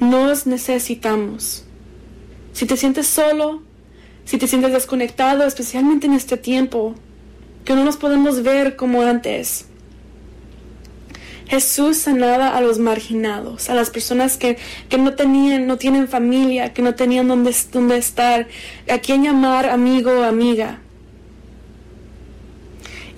Nos 0.00 0.46
necesitamos. 0.46 1.64
Si 2.52 2.66
te 2.66 2.76
sientes 2.76 3.06
solo, 3.06 3.62
si 4.24 4.38
te 4.38 4.46
sientes 4.46 4.72
desconectado, 4.72 5.44
especialmente 5.44 6.06
en 6.06 6.12
este 6.12 6.36
tiempo, 6.36 6.94
que 7.64 7.74
no 7.74 7.84
nos 7.84 7.96
podemos 7.96 8.42
ver 8.42 8.76
como 8.76 9.02
antes, 9.02 9.66
Jesús 11.52 11.98
sanaba 11.98 12.56
a 12.56 12.62
los 12.62 12.78
marginados, 12.78 13.68
a 13.68 13.74
las 13.74 13.90
personas 13.90 14.38
que, 14.38 14.56
no 14.98 15.14
tenían, 15.16 15.66
no 15.66 15.76
tienen 15.76 16.08
familia, 16.08 16.72
que 16.72 16.80
no 16.80 16.94
tenían 16.94 17.28
dónde, 17.28 17.54
dónde 17.70 17.98
estar, 17.98 18.48
a 18.90 18.98
quién 19.00 19.22
llamar 19.22 19.68
amigo 19.68 20.12
o 20.12 20.22
amiga. 20.22 20.78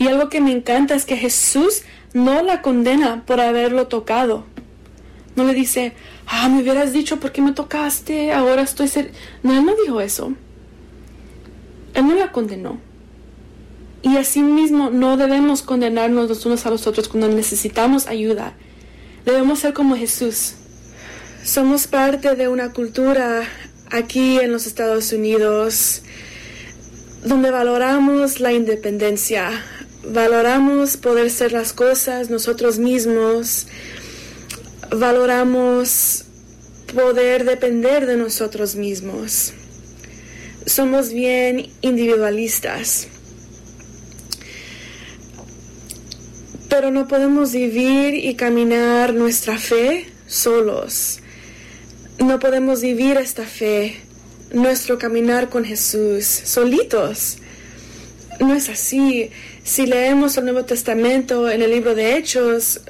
Y 0.00 0.08
algo 0.08 0.30
que 0.30 0.40
me 0.40 0.50
encanta 0.50 0.96
es 0.96 1.04
que 1.04 1.16
Jesús 1.16 1.82
no 2.12 2.42
la 2.42 2.60
condena 2.60 3.22
por 3.24 3.40
haberlo 3.40 3.86
tocado. 3.86 4.46
No 5.36 5.44
le 5.44 5.54
dice, 5.54 5.92
ah, 6.26 6.48
me 6.48 6.60
hubieras 6.60 6.92
dicho 6.92 7.20
por 7.20 7.30
qué 7.30 7.40
me 7.40 7.52
tocaste, 7.52 8.32
ahora 8.32 8.62
estoy 8.62 8.88
ser... 8.88 9.12
No, 9.44 9.56
él 9.56 9.64
no 9.64 9.76
dijo 9.76 10.00
eso. 10.00 10.32
Él 11.94 12.08
no 12.08 12.16
la 12.16 12.32
condenó. 12.32 12.80
Y 14.04 14.18
asimismo 14.18 14.90
no 14.90 15.16
debemos 15.16 15.62
condenarnos 15.62 16.28
los 16.28 16.44
unos 16.44 16.66
a 16.66 16.70
los 16.70 16.86
otros 16.86 17.08
cuando 17.08 17.26
necesitamos 17.28 18.06
ayuda. 18.06 18.54
Debemos 19.24 19.60
ser 19.60 19.72
como 19.72 19.96
Jesús. 19.96 20.56
Somos 21.42 21.86
parte 21.86 22.34
de 22.36 22.48
una 22.48 22.74
cultura 22.74 23.44
aquí 23.90 24.38
en 24.38 24.52
los 24.52 24.66
Estados 24.66 25.10
Unidos 25.12 26.02
donde 27.24 27.50
valoramos 27.50 28.40
la 28.40 28.52
independencia, 28.52 29.50
valoramos 30.06 30.98
poder 30.98 31.30
ser 31.30 31.52
las 31.52 31.72
cosas 31.72 32.28
nosotros 32.28 32.78
mismos, 32.78 33.66
valoramos 34.90 36.26
poder 36.94 37.46
depender 37.46 38.06
de 38.06 38.18
nosotros 38.18 38.76
mismos. 38.76 39.54
Somos 40.66 41.10
bien 41.10 41.70
individualistas. 41.80 43.08
Pero 46.76 46.90
no 46.90 47.06
podemos 47.06 47.52
vivir 47.52 48.16
y 48.16 48.34
caminar 48.34 49.14
nuestra 49.14 49.58
fe 49.58 50.08
solos. 50.26 51.20
No 52.18 52.40
podemos 52.40 52.82
vivir 52.82 53.16
esta 53.16 53.44
fe, 53.44 54.00
nuestro 54.52 54.98
caminar 54.98 55.50
con 55.50 55.64
Jesús, 55.64 56.24
solitos. 56.24 57.38
No 58.40 58.54
es 58.54 58.68
así. 58.68 59.30
Si 59.62 59.86
leemos 59.86 60.36
el 60.36 60.46
Nuevo 60.46 60.64
Testamento 60.64 61.48
en 61.48 61.62
el 61.62 61.70
libro 61.70 61.94
de 61.94 62.16
Hechos, 62.16 62.80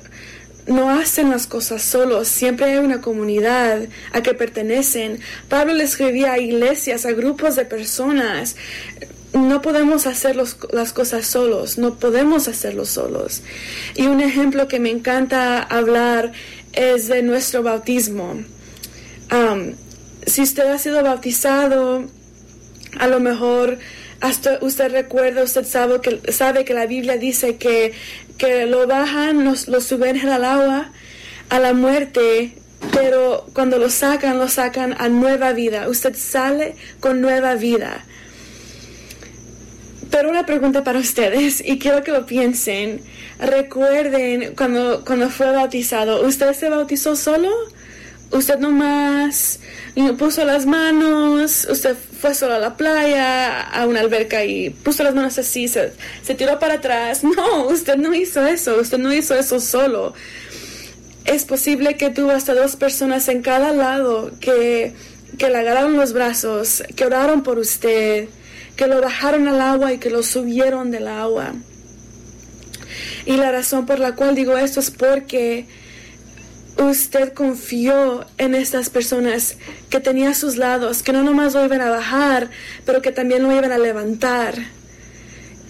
no 0.67 0.89
hacen 0.89 1.29
las 1.29 1.47
cosas 1.47 1.83
solos, 1.83 2.27
siempre 2.29 2.65
hay 2.65 2.79
una 2.79 3.03
comunidad 3.03 3.83
a 4.13 4.23
que 4.23 4.33
pertenecen. 4.33 5.21
Pablo 5.51 5.75
le 5.75 5.85
escribía 5.85 6.33
a 6.33 6.39
iglesias, 6.39 7.05
a 7.05 7.13
grupos 7.13 7.55
de 7.57 7.67
personas 7.67 8.57
no 9.35 9.63
podemos 9.63 10.07
hacer 10.07 10.37
las 10.37 10.93
cosas 10.93 11.27
solos, 11.27 11.77
no 11.77 11.97
podemos 11.97 12.49
hacerlo 12.49 12.87
solos. 12.87 13.43
Y 13.97 14.07
un 14.07 14.21
ejemplo 14.21 14.69
que 14.69 14.79
me 14.79 14.91
encanta 14.91 15.61
hablar 15.61 16.33
es 16.73 17.09
de 17.09 17.23
nuestro 17.23 17.63
bautismo. 17.63 18.43
si 20.27 20.43
usted 20.43 20.67
ha 20.69 20.79
sido 20.79 21.03
bautizado, 21.03 22.05
a 22.99 23.07
lo 23.09 23.21
mejor 23.21 23.79
hasta 24.21 24.59
usted 24.63 24.91
recuerda, 24.93 25.43
usted 25.43 25.67
sabe 25.67 26.01
que, 26.01 26.33
sabe 26.33 26.65
que 26.65 26.73
la 26.73 26.87
Biblia 26.87 27.19
dice 27.19 27.57
que, 27.57 27.93
que 28.39 28.67
lo 28.67 28.87
bajan, 28.87 29.45
lo 29.45 29.81
suben 29.81 30.29
al 30.29 30.45
agua, 30.45 30.93
a 31.51 31.59
la 31.59 31.75
muerte, 31.75 32.53
pero 32.93 33.47
cuando 33.53 33.79
lo 33.79 33.91
sacan, 33.91 34.39
lo 34.39 34.49
sacan 34.49 34.95
a 34.99 35.09
nueva 35.09 35.53
vida. 35.53 35.89
Usted 35.89 36.15
sale 36.17 36.77
con 37.01 37.21
nueva 37.21 37.55
vida. 37.57 38.05
Pero 40.15 40.31
una 40.31 40.47
pregunta 40.47 40.85
para 40.85 41.01
ustedes 41.01 41.61
y 41.61 41.77
quiero 41.81 42.05
que 42.05 42.13
lo 42.13 42.25
piensen. 42.25 43.01
Recuerden 43.41 44.55
cuando, 44.57 45.05
cuando 45.05 45.29
fue 45.29 45.51
bautizado, 45.51 46.25
¿usted 46.25 46.55
se 46.55 46.69
bautizó 46.69 47.17
solo? 47.17 47.51
¿Usted 48.31 48.61
nomás 48.61 49.59
puso 50.17 50.45
las 50.45 50.67
manos? 50.67 51.67
¿Usted 51.69 51.97
fue 52.21 52.33
solo 52.33 52.55
a 52.55 52.61
la 52.61 52.77
playa, 52.77 53.61
a 53.63 53.89
una 53.89 53.99
alberca 53.99 54.45
y 54.45 54.71
puso 54.71 55.03
las 55.03 55.17
manos 55.17 55.37
así, 55.37 55.67
se, 55.67 55.93
se 56.23 56.37
tiró 56.37 56.61
para 56.61 56.75
atrás? 56.75 57.25
No, 57.37 57.67
usted 57.67 57.97
no 57.97 58.15
hizo 58.15 58.47
eso, 58.47 58.77
usted 58.81 58.99
no 58.99 59.13
hizo 59.13 59.35
eso 59.35 59.59
solo. 59.59 60.15
Es 61.25 61.45
posible 61.45 61.97
que 61.97 62.11
tuvo 62.11 62.31
hasta 62.31 62.55
dos 62.55 62.77
personas 62.77 63.29
en 63.29 63.43
cada 63.43 63.73
lado 63.73 64.31
que, 64.41 64.93
que 65.39 65.49
le 65.49 65.59
agarraron 65.59 65.97
los 65.97 66.13
brazos, 66.13 66.85
que 66.95 67.05
oraron 67.05 67.43
por 67.43 67.59
usted 67.59 68.29
que 68.77 68.87
lo 68.87 69.01
bajaron 69.01 69.49
al 69.49 69.61
agua 69.61 69.93
y 69.93 69.99
que 69.99 70.11
lo 70.11 70.23
subieron 70.23 70.91
del 70.91 71.09
agua. 71.09 71.53
Y 73.27 73.37
la 73.37 73.51
razón 73.51 73.87
por 73.87 73.99
la 73.99 74.15
cual 74.15 74.35
digo 74.35 74.57
esto 74.57 74.81
es 74.81 74.91
porque 74.91 75.67
usted 76.79 77.33
confió 77.33 78.27
en 78.39 78.55
estas 78.55 78.91
personas 78.91 79.57
que 79.91 80.01
tenía 80.01 80.31
a 80.31 80.35
sus 80.35 80.57
lados, 80.57 81.03
que 81.03 81.13
no 81.13 81.23
nomás 81.23 81.55
lo 81.55 81.65
iban 81.65 81.81
a 81.81 81.91
bajar, 81.91 82.51
pero 82.85 83.01
que 83.01 83.13
también 83.13 83.43
lo 83.43 83.53
iban 83.53 83.73
a 83.73 83.79
levantar. 83.79 84.55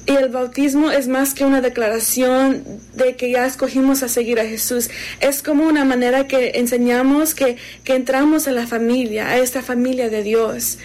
Y 0.06 0.12
el 0.16 0.28
bautismo 0.28 0.90
es 0.90 1.08
más 1.08 1.32
que 1.32 1.46
una 1.46 1.62
declaración 1.62 2.62
de 2.94 3.16
que 3.16 3.30
ya 3.30 3.46
escogimos 3.46 4.02
a 4.02 4.08
seguir 4.08 4.38
a 4.38 4.44
Jesús. 4.44 4.90
Es 5.20 5.42
como 5.42 5.66
una 5.66 5.86
manera 5.86 6.26
que 6.26 6.52
enseñamos 6.56 7.34
que, 7.34 7.56
que 7.84 7.94
entramos 7.94 8.46
en 8.46 8.56
la 8.56 8.66
familia, 8.66 9.28
a 9.28 9.38
esta 9.38 9.62
familia 9.62 10.10
de 10.10 10.22
Dios. 10.22 10.78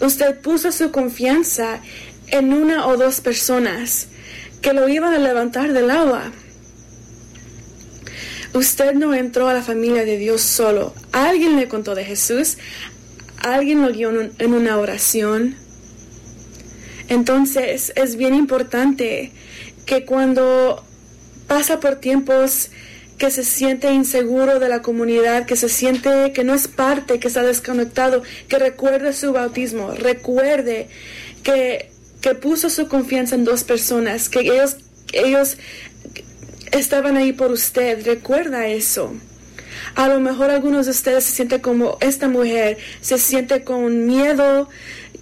Usted 0.00 0.40
puso 0.40 0.72
su 0.72 0.90
confianza 0.90 1.80
en 2.28 2.52
una 2.52 2.86
o 2.86 2.96
dos 2.96 3.20
personas 3.20 4.08
que 4.62 4.72
lo 4.72 4.88
iban 4.88 5.14
a 5.14 5.18
levantar 5.18 5.72
del 5.72 5.90
agua. 5.90 6.32
Usted 8.54 8.94
no 8.94 9.14
entró 9.14 9.48
a 9.48 9.54
la 9.54 9.62
familia 9.62 10.04
de 10.04 10.18
Dios 10.18 10.40
solo. 10.40 10.94
Alguien 11.12 11.56
le 11.56 11.68
contó 11.68 11.94
de 11.94 12.04
Jesús, 12.04 12.58
alguien 13.38 13.82
lo 13.82 13.92
guió 13.92 14.10
en 14.10 14.54
una 14.54 14.78
oración 14.78 15.56
entonces 17.08 17.92
es 17.96 18.16
bien 18.16 18.34
importante 18.34 19.32
que 19.86 20.04
cuando 20.04 20.84
pasa 21.46 21.80
por 21.80 21.96
tiempos 21.96 22.70
que 23.18 23.30
se 23.32 23.44
siente 23.44 23.92
inseguro 23.92 24.60
de 24.60 24.68
la 24.68 24.80
comunidad, 24.80 25.44
que 25.44 25.56
se 25.56 25.68
siente 25.68 26.32
que 26.32 26.44
no 26.44 26.54
es 26.54 26.68
parte, 26.68 27.18
que 27.18 27.28
está 27.28 27.42
desconectado, 27.42 28.22
que 28.48 28.58
recuerde 28.58 29.12
su 29.12 29.32
bautismo, 29.32 29.90
recuerde 29.90 30.88
que, 31.42 31.90
que 32.20 32.34
puso 32.36 32.70
su 32.70 32.86
confianza 32.88 33.34
en 33.34 33.44
dos 33.44 33.64
personas, 33.64 34.28
que 34.28 34.40
ellos, 34.40 34.76
ellos 35.12 35.58
estaban 36.70 37.16
ahí 37.16 37.32
por 37.32 37.50
usted, 37.50 38.06
recuerda 38.06 38.68
eso. 38.68 39.12
A 39.96 40.06
lo 40.08 40.20
mejor 40.20 40.50
algunos 40.50 40.86
de 40.86 40.92
ustedes 40.92 41.24
se 41.24 41.32
sienten 41.32 41.60
como 41.60 41.98
esta 42.00 42.28
mujer, 42.28 42.78
se 43.00 43.18
siente 43.18 43.64
con 43.64 44.06
miedo, 44.06 44.68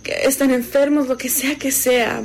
están 0.04 0.50
enfermos, 0.50 1.08
lo 1.08 1.16
que 1.16 1.30
sea 1.30 1.56
que 1.56 1.72
sea, 1.72 2.22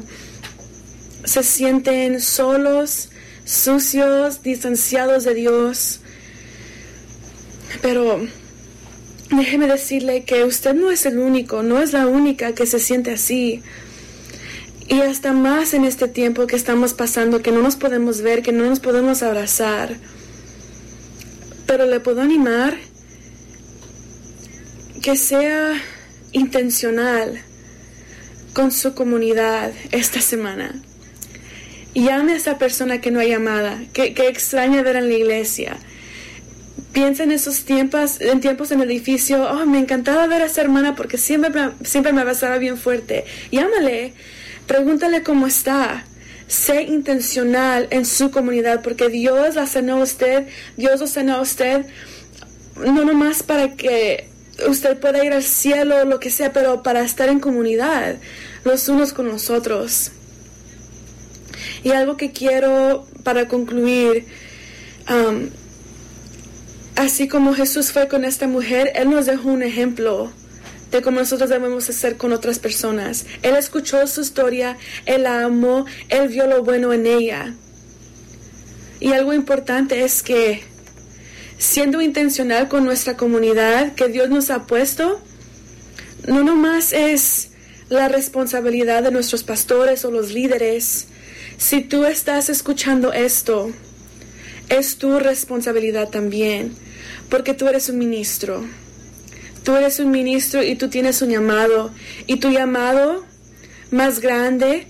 se 1.23 1.43
sienten 1.43 2.19
solos, 2.19 3.09
sucios, 3.45 4.41
distanciados 4.43 5.23
de 5.23 5.33
Dios. 5.33 6.01
Pero 7.81 8.21
déjeme 9.29 9.67
decirle 9.67 10.23
que 10.23 10.43
usted 10.43 10.73
no 10.73 10.91
es 10.91 11.05
el 11.05 11.19
único, 11.19 11.63
no 11.63 11.81
es 11.81 11.93
la 11.93 12.07
única 12.07 12.53
que 12.53 12.65
se 12.65 12.79
siente 12.79 13.11
así. 13.11 13.61
Y 14.87 15.01
hasta 15.01 15.31
más 15.31 15.73
en 15.73 15.85
este 15.85 16.07
tiempo 16.07 16.47
que 16.47 16.55
estamos 16.55 16.93
pasando, 16.93 17.41
que 17.41 17.51
no 17.51 17.61
nos 17.61 17.77
podemos 17.77 18.21
ver, 18.21 18.41
que 18.41 18.51
no 18.51 18.65
nos 18.65 18.79
podemos 18.79 19.23
abrazar. 19.23 19.95
Pero 21.65 21.85
le 21.85 21.99
puedo 22.01 22.21
animar 22.21 22.77
que 25.01 25.15
sea 25.15 25.73
intencional 26.33 27.41
con 28.53 28.71
su 28.71 28.93
comunidad 28.93 29.71
esta 29.91 30.21
semana. 30.21 30.81
Llame 31.93 32.33
a 32.33 32.35
esa 32.37 32.57
persona 32.57 33.01
que 33.01 33.11
no 33.11 33.19
hay 33.19 33.29
llamada, 33.29 33.83
que, 33.91 34.13
que 34.13 34.27
extraña 34.27 34.81
ver 34.81 34.95
en 34.95 35.09
la 35.09 35.15
iglesia. 35.15 35.77
Piensa 36.93 37.23
en 37.23 37.31
esos 37.31 37.63
tiempos, 37.63 38.21
en 38.21 38.39
tiempos 38.39 38.71
en 38.71 38.81
el 38.81 38.89
edificio, 38.89 39.43
oh, 39.43 39.65
me 39.65 39.79
encantaba 39.79 40.27
ver 40.27 40.41
a 40.41 40.45
esa 40.45 40.61
hermana 40.61 40.95
porque 40.95 41.17
siempre, 41.17 41.51
siempre 41.83 42.13
me 42.13 42.21
abrazaba 42.21 42.57
bien 42.57 42.77
fuerte. 42.77 43.25
Llámale, 43.51 44.13
pregúntale 44.67 45.21
cómo 45.23 45.47
está. 45.47 46.05
Sé 46.47 46.83
intencional 46.83 47.87
en 47.91 48.05
su 48.05 48.31
comunidad 48.31 48.81
porque 48.81 49.09
Dios 49.09 49.55
la 49.55 49.67
sanó 49.67 49.97
a 49.97 50.03
usted, 50.03 50.47
Dios 50.75 50.99
lo 50.99 51.07
sanó 51.07 51.35
a 51.35 51.41
usted, 51.41 51.85
no 52.77 53.05
nomás 53.05 53.43
para 53.43 53.75
que 53.75 54.29
usted 54.67 54.97
puede 54.97 55.25
ir 55.25 55.33
al 55.33 55.43
cielo, 55.43 56.05
lo 56.05 56.19
que 56.19 56.29
sea, 56.29 56.51
pero 56.53 56.83
para 56.83 57.01
estar 57.03 57.29
en 57.29 57.39
comunidad, 57.39 58.17
los 58.63 58.87
unos 58.89 59.13
con 59.13 59.27
los 59.27 59.49
otros. 59.49 60.11
Y 61.83 61.91
algo 61.91 62.17
que 62.17 62.31
quiero 62.31 63.07
para 63.23 63.47
concluir, 63.47 64.25
um, 65.09 65.49
así 66.95 67.27
como 67.27 67.53
Jesús 67.53 67.91
fue 67.91 68.07
con 68.07 68.23
esta 68.23 68.47
mujer, 68.47 68.91
Él 68.95 69.09
nos 69.09 69.25
dejó 69.25 69.49
un 69.49 69.63
ejemplo 69.63 70.31
de 70.91 71.01
cómo 71.01 71.19
nosotros 71.19 71.49
debemos 71.49 71.89
hacer 71.89 72.17
con 72.17 72.33
otras 72.33 72.59
personas. 72.59 73.25
Él 73.41 73.55
escuchó 73.55 74.05
su 74.07 74.21
historia, 74.21 74.77
Él 75.05 75.23
la 75.23 75.43
amó, 75.43 75.85
Él 76.09 76.27
vio 76.27 76.47
lo 76.47 76.63
bueno 76.63 76.93
en 76.93 77.07
ella. 77.07 77.55
Y 78.99 79.13
algo 79.13 79.33
importante 79.33 80.03
es 80.03 80.21
que 80.21 80.61
siendo 81.57 82.01
intencional 82.01 82.67
con 82.67 82.83
nuestra 82.83 83.17
comunidad 83.17 83.93
que 83.95 84.09
Dios 84.09 84.29
nos 84.29 84.49
ha 84.49 84.67
puesto, 84.67 85.21
no 86.27 86.43
nomás 86.43 86.93
es 86.93 87.49
la 87.89 88.07
responsabilidad 88.07 89.03
de 89.03 89.11
nuestros 89.11 89.43
pastores 89.43 90.05
o 90.05 90.11
los 90.11 90.31
líderes. 90.31 91.07
Si 91.61 91.81
tú 91.81 92.05
estás 92.05 92.49
escuchando 92.49 93.13
esto, 93.13 93.71
es 94.67 94.97
tu 94.97 95.19
responsabilidad 95.19 96.09
también, 96.09 96.73
porque 97.29 97.53
tú 97.53 97.67
eres 97.67 97.87
un 97.87 97.99
ministro. 97.99 98.65
Tú 99.63 99.75
eres 99.75 99.99
un 99.99 100.09
ministro 100.09 100.63
y 100.63 100.75
tú 100.75 100.89
tienes 100.89 101.21
un 101.21 101.29
llamado. 101.29 101.91
Y 102.25 102.37
tu 102.37 102.49
llamado 102.49 103.23
más 103.91 104.21
grande 104.21 104.87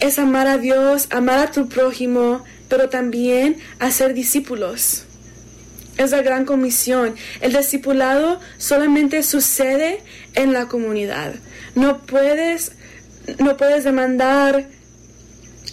es 0.00 0.18
amar 0.18 0.48
a 0.48 0.56
Dios, 0.56 1.08
amar 1.10 1.38
a 1.38 1.52
tu 1.52 1.68
prójimo, 1.68 2.42
pero 2.70 2.88
también 2.88 3.58
hacer 3.80 4.14
discípulos. 4.14 5.04
Es 5.98 6.12
la 6.12 6.22
gran 6.22 6.46
comisión. 6.46 7.16
El 7.42 7.52
discipulado 7.52 8.40
solamente 8.56 9.22
sucede 9.22 10.00
en 10.32 10.54
la 10.54 10.68
comunidad. 10.68 11.34
No 11.74 11.98
puedes, 11.98 12.72
no 13.38 13.58
puedes 13.58 13.84
demandar 13.84 14.72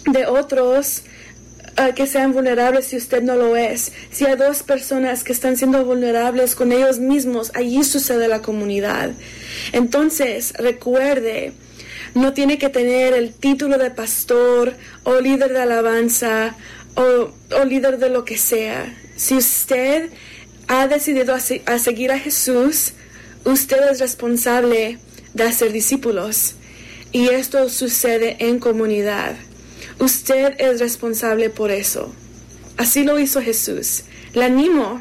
de 0.06 0.26
otros 0.26 1.02
uh, 1.78 1.94
que 1.94 2.06
sean 2.06 2.32
vulnerables 2.32 2.86
si 2.86 2.96
usted 2.96 3.22
no 3.22 3.36
lo 3.36 3.56
es. 3.56 3.92
Si 4.10 4.24
hay 4.24 4.36
dos 4.36 4.62
personas 4.62 5.24
que 5.24 5.32
están 5.32 5.56
siendo 5.56 5.84
vulnerables 5.84 6.54
con 6.54 6.72
ellos 6.72 6.98
mismos, 6.98 7.52
allí 7.54 7.84
sucede 7.84 8.28
la 8.28 8.42
comunidad. 8.42 9.10
Entonces, 9.72 10.52
recuerde, 10.58 11.52
no 12.14 12.32
tiene 12.32 12.58
que 12.58 12.68
tener 12.68 13.14
el 13.14 13.32
título 13.32 13.78
de 13.78 13.90
pastor 13.90 14.74
o 15.04 15.20
líder 15.20 15.52
de 15.52 15.60
alabanza 15.60 16.56
o, 16.94 17.30
o 17.56 17.64
líder 17.64 17.98
de 17.98 18.10
lo 18.10 18.24
que 18.24 18.36
sea 18.36 18.94
si 19.22 19.36
usted 19.36 20.10
ha 20.66 20.88
decidido 20.88 21.34
a, 21.34 21.78
seguir 21.78 22.10
a 22.10 22.18
Jesús, 22.18 22.92
usted 23.44 23.90
es 23.90 24.00
responsable 24.00 24.98
de 25.32 25.44
hacer 25.44 25.72
discípulos. 25.72 26.54
Y 27.12 27.28
esto 27.28 27.68
sucede 27.68 28.36
en 28.40 28.58
comunidad. 28.58 29.36
Usted 30.02 30.56
es 30.58 30.80
responsable 30.80 31.48
por 31.48 31.70
eso. 31.70 32.12
Así 32.76 33.04
lo 33.04 33.20
hizo 33.20 33.40
Jesús. 33.40 34.02
Le 34.34 34.44
animo, 34.44 35.00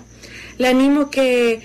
le 0.60 0.68
animo 0.68 1.10
que, 1.10 1.62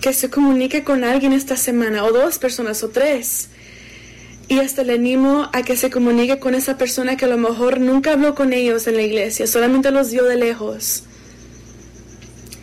que 0.00 0.12
se 0.12 0.30
comunique 0.30 0.84
con 0.84 1.02
alguien 1.02 1.32
esta 1.32 1.56
semana, 1.56 2.04
o 2.04 2.12
dos 2.12 2.38
personas, 2.38 2.84
o 2.84 2.90
tres 2.90 3.48
y 4.46 4.60
hasta 4.60 4.84
le 4.84 4.94
animo 4.94 5.48
a 5.52 5.62
que 5.62 5.76
se 5.76 5.90
comunique 5.90 6.38
con 6.38 6.54
esa 6.54 6.78
persona 6.78 7.16
que 7.16 7.24
a 7.24 7.28
lo 7.28 7.38
mejor 7.38 7.80
nunca 7.80 8.12
habló 8.12 8.36
con 8.36 8.52
ellos 8.52 8.86
en 8.86 8.94
la 8.94 9.02
iglesia, 9.02 9.48
solamente 9.48 9.90
los 9.90 10.12
vio 10.12 10.24
de 10.24 10.36
lejos. 10.36 11.04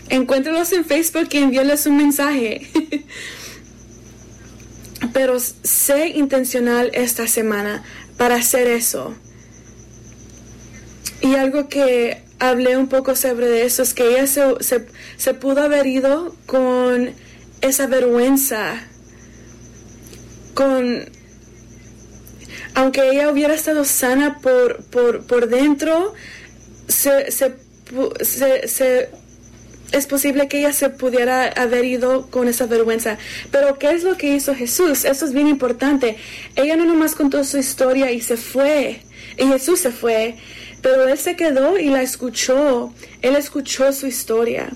Encuéntralos 0.07 0.71
en 0.71 0.85
Facebook 0.85 1.27
y 1.31 1.37
envíales 1.37 1.85
un 1.85 1.97
mensaje. 1.97 2.69
Pero 5.13 5.37
sé 5.39 6.09
intencional 6.09 6.91
esta 6.93 7.27
semana 7.27 7.83
para 8.17 8.35
hacer 8.35 8.67
eso. 8.67 9.13
Y 11.21 11.35
algo 11.35 11.67
que 11.67 12.23
hablé 12.39 12.77
un 12.77 12.87
poco 12.87 13.15
sobre 13.15 13.65
eso 13.65 13.81
es 13.83 13.93
que 13.93 14.09
ella 14.09 14.27
se, 14.27 14.85
se, 15.17 15.33
pudo 15.33 15.63
haber 15.63 15.87
ido 15.87 16.35
con 16.45 17.13
esa 17.61 17.87
vergüenza, 17.87 18.75
con 20.53 21.09
aunque 22.75 23.09
ella 23.09 23.31
hubiera 23.31 23.55
estado 23.55 23.83
sana 23.85 24.37
por, 24.39 24.83
por, 24.85 25.25
por 25.25 25.49
dentro, 25.49 26.13
se, 26.87 27.31
se, 27.31 29.09
es 29.91 30.05
posible 30.05 30.47
que 30.47 30.59
ella 30.59 30.73
se 30.73 30.89
pudiera 30.89 31.47
haber 31.47 31.85
ido 31.85 32.27
con 32.27 32.47
esa 32.47 32.65
vergüenza. 32.65 33.17
Pero 33.51 33.77
¿qué 33.79 33.91
es 33.91 34.03
lo 34.03 34.17
que 34.17 34.35
hizo 34.35 34.53
Jesús? 34.53 35.05
Eso 35.05 35.25
es 35.25 35.33
bien 35.33 35.47
importante. 35.47 36.17
Ella 36.55 36.75
no 36.75 36.85
nomás 36.85 37.15
contó 37.15 37.43
su 37.43 37.57
historia 37.57 38.11
y 38.11 38.21
se 38.21 38.37
fue. 38.37 39.01
Y 39.37 39.45
Jesús 39.45 39.79
se 39.79 39.91
fue. 39.91 40.35
Pero 40.81 41.07
él 41.07 41.17
se 41.17 41.35
quedó 41.35 41.77
y 41.77 41.89
la 41.89 42.01
escuchó. 42.01 42.93
Él 43.21 43.35
escuchó 43.35 43.91
su 43.93 44.07
historia. 44.07 44.69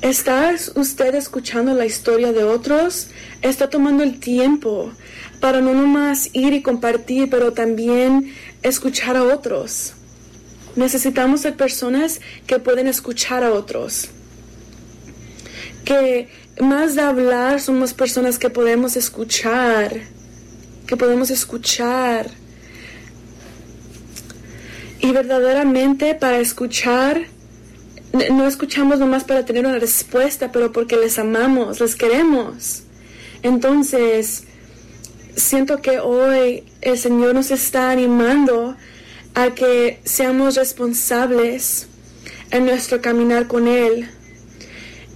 ¿Está 0.00 0.54
usted 0.74 1.14
escuchando 1.14 1.74
la 1.74 1.86
historia 1.86 2.32
de 2.32 2.42
otros? 2.44 3.08
¿Está 3.40 3.70
tomando 3.70 4.02
el 4.02 4.18
tiempo 4.18 4.90
para 5.42 5.60
no 5.60 5.74
nomás 5.74 6.30
ir 6.34 6.52
y 6.52 6.62
compartir, 6.62 7.28
pero 7.28 7.52
también 7.52 8.32
escuchar 8.62 9.16
a 9.16 9.24
otros. 9.24 9.94
Necesitamos 10.76 11.42
ser 11.42 11.56
personas 11.56 12.20
que 12.46 12.58
pueden 12.58 12.86
escuchar 12.86 13.44
a 13.44 13.52
otros. 13.52 14.08
Que 15.84 16.28
más 16.60 16.94
de 16.94 17.02
hablar 17.02 17.60
somos 17.60 17.92
personas 17.94 18.38
que 18.38 18.50
podemos 18.50 18.96
escuchar 18.96 20.00
que 20.86 20.96
podemos 20.98 21.30
escuchar. 21.30 22.30
Y 25.00 25.10
verdaderamente 25.10 26.14
para 26.14 26.38
escuchar, 26.38 27.22
no 28.30 28.46
escuchamos 28.46 28.98
nomás 28.98 29.24
para 29.24 29.44
tener 29.44 29.66
una 29.66 29.78
respuesta, 29.78 30.52
pero 30.52 30.70
porque 30.70 30.96
les 30.96 31.18
amamos, 31.18 31.80
les 31.80 31.96
queremos. 31.96 32.82
Entonces, 33.42 34.44
siento 35.34 35.80
que 35.80 35.98
hoy 35.98 36.64
el 36.82 36.98
Señor 36.98 37.34
nos 37.34 37.50
está 37.50 37.90
animando 37.90 38.76
a 39.34 39.54
que 39.54 40.00
seamos 40.04 40.56
responsables 40.56 41.86
en 42.50 42.66
nuestro 42.66 43.00
caminar 43.00 43.46
con 43.46 43.66
Él. 43.66 44.08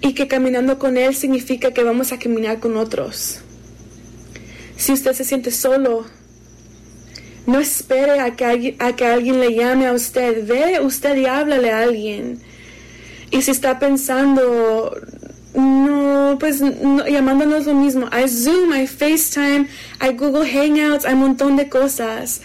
Y 0.00 0.14
que 0.14 0.28
caminando 0.28 0.78
con 0.78 0.96
Él 0.96 1.14
significa 1.14 1.72
que 1.72 1.82
vamos 1.82 2.12
a 2.12 2.18
caminar 2.18 2.60
con 2.60 2.76
otros. 2.76 3.40
Si 4.76 4.92
usted 4.92 5.12
se 5.12 5.24
siente 5.24 5.50
solo, 5.50 6.06
no 7.46 7.60
espere 7.60 8.20
a 8.20 8.36
que, 8.36 8.76
a 8.78 8.94
que 8.94 9.06
alguien 9.06 9.40
le 9.40 9.54
llame 9.54 9.86
a 9.86 9.92
usted. 9.92 10.46
Ve 10.46 10.80
usted 10.80 11.16
y 11.16 11.26
háblale 11.26 11.70
a 11.70 11.80
alguien. 11.80 12.40
Y 13.30 13.42
si 13.42 13.50
está 13.50 13.78
pensando, 13.78 14.94
no, 15.54 16.36
pues 16.38 16.60
no, 16.60 17.06
llamándonos 17.06 17.66
lo 17.66 17.74
mismo. 17.74 18.08
Hay 18.12 18.28
Zoom, 18.28 18.72
hay 18.72 18.86
FaceTime, 18.86 19.66
hay 19.98 20.16
Google 20.16 20.48
Hangouts, 20.48 21.04
hay 21.04 21.14
un 21.14 21.20
montón 21.20 21.56
de 21.56 21.68
cosas. 21.68 22.42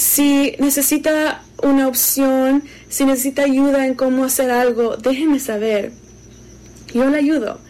Si 0.00 0.56
necesita 0.58 1.42
una 1.62 1.86
opción, 1.86 2.64
si 2.88 3.04
necesita 3.04 3.42
ayuda 3.42 3.86
en 3.86 3.94
cómo 3.94 4.24
hacer 4.24 4.50
algo, 4.50 4.96
déjeme 4.96 5.38
saber. 5.38 5.92
Yo 6.94 7.10
le 7.10 7.18
ayudo. 7.18 7.60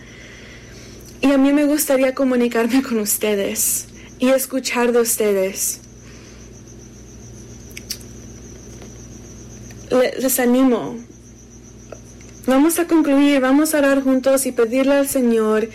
Y 1.20 1.32
a 1.32 1.38
mí 1.38 1.52
me 1.52 1.64
gustaría 1.64 2.14
comunicarme 2.14 2.84
con 2.84 3.00
ustedes 3.00 3.86
y 4.20 4.28
escuchar 4.28 4.92
de 4.92 5.00
ustedes. 5.00 5.80
Les 9.90 10.38
animo. 10.38 10.98
Vamos 12.46 12.78
a 12.78 12.86
concluir, 12.86 13.40
vamos 13.40 13.74
a 13.74 13.78
orar 13.78 14.04
juntos 14.04 14.46
y 14.46 14.52
pedirle 14.52 14.94
al 14.94 15.08
Señor 15.08 15.68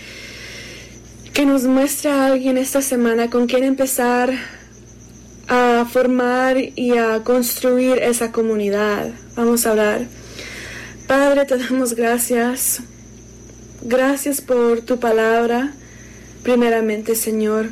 que 1.33 1.45
nos 1.45 1.65
muestre 1.65 2.11
a 2.11 2.27
alguien 2.27 2.57
esta 2.57 2.81
semana 2.81 3.29
con 3.29 3.45
quien 3.45 3.65
empezar 3.65 4.54
a 5.47 5.85
formar 5.91 6.57
y 6.57 6.97
a 6.97 7.23
construir 7.23 7.99
esa 7.99 8.31
comunidad. 8.31 9.11
Vamos 9.35 9.65
a 9.65 9.73
orar. 9.73 10.07
Padre, 11.07 11.45
te 11.45 11.57
damos 11.57 11.93
gracias. 11.93 12.81
Gracias 13.81 14.41
por 14.41 14.81
tu 14.81 14.99
palabra, 14.99 15.73
primeramente, 16.41 17.15
Señor, 17.15 17.69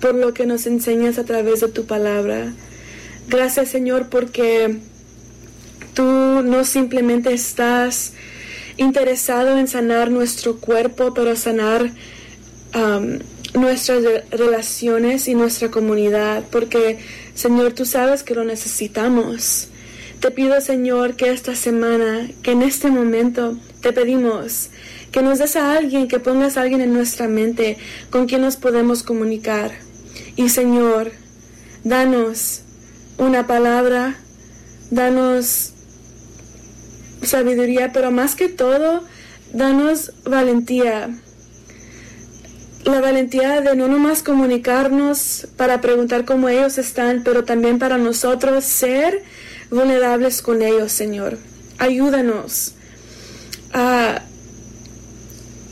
por 0.00 0.14
lo 0.14 0.32
que 0.32 0.46
nos 0.46 0.66
enseñas 0.66 1.18
a 1.18 1.24
través 1.24 1.60
de 1.60 1.68
tu 1.68 1.84
palabra. 1.84 2.54
Gracias, 3.28 3.68
Señor, 3.68 4.08
porque 4.08 4.78
tú 5.92 6.02
no 6.02 6.64
simplemente 6.64 7.34
estás 7.34 8.14
interesado 8.78 9.58
en 9.58 9.68
sanar 9.68 10.10
nuestro 10.10 10.56
cuerpo, 10.56 11.12
pero 11.12 11.36
sanar 11.36 11.90
um, 12.74 13.18
nuestras 13.54 14.02
relaciones 14.30 15.28
y 15.28 15.34
nuestra 15.34 15.70
comunidad, 15.70 16.44
porque 16.50 16.98
Señor, 17.34 17.72
tú 17.72 17.84
sabes 17.84 18.22
que 18.22 18.34
lo 18.34 18.44
necesitamos. 18.44 19.68
Te 20.20 20.30
pido, 20.30 20.60
Señor, 20.60 21.16
que 21.16 21.30
esta 21.30 21.54
semana, 21.56 22.30
que 22.42 22.52
en 22.52 22.62
este 22.62 22.90
momento, 22.90 23.56
te 23.80 23.92
pedimos 23.92 24.68
que 25.12 25.22
nos 25.22 25.38
des 25.38 25.56
a 25.56 25.76
alguien, 25.76 26.08
que 26.08 26.20
pongas 26.20 26.56
a 26.56 26.62
alguien 26.62 26.80
en 26.80 26.92
nuestra 26.92 27.26
mente 27.26 27.78
con 28.10 28.26
quien 28.26 28.42
nos 28.42 28.56
podemos 28.56 29.02
comunicar. 29.02 29.72
Y 30.36 30.50
Señor, 30.50 31.12
danos 31.82 32.62
una 33.18 33.46
palabra, 33.46 34.16
danos 34.90 35.72
sabiduría, 37.22 37.92
pero 37.92 38.10
más 38.10 38.34
que 38.34 38.48
todo, 38.48 39.02
danos 39.52 40.12
valentía 40.24 41.10
la 42.84 43.00
valentía 43.00 43.60
de 43.60 43.76
no 43.76 43.88
nomás 43.88 44.22
comunicarnos 44.22 45.46
para 45.56 45.80
preguntar 45.80 46.24
cómo 46.24 46.48
ellos 46.48 46.78
están, 46.78 47.22
pero 47.24 47.44
también 47.44 47.78
para 47.78 47.98
nosotros 47.98 48.64
ser 48.64 49.22
vulnerables 49.70 50.42
con 50.42 50.62
ellos, 50.62 50.92
Señor. 50.92 51.38
Ayúdanos 51.78 52.74
a, 53.72 54.22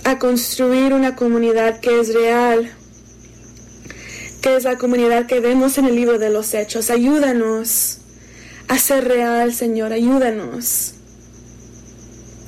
a 0.04 0.18
construir 0.18 0.92
una 0.92 1.16
comunidad 1.16 1.80
que 1.80 1.98
es 2.00 2.14
real, 2.14 2.70
que 4.42 4.56
es 4.56 4.64
la 4.64 4.76
comunidad 4.76 5.26
que 5.26 5.40
vemos 5.40 5.78
en 5.78 5.86
el 5.86 5.96
libro 5.96 6.18
de 6.18 6.30
los 6.30 6.54
hechos. 6.54 6.90
Ayúdanos 6.90 7.98
a 8.68 8.78
ser 8.78 9.09
real, 9.09 9.52
Señor. 9.54 9.92
Ayúdanos. 9.92 10.94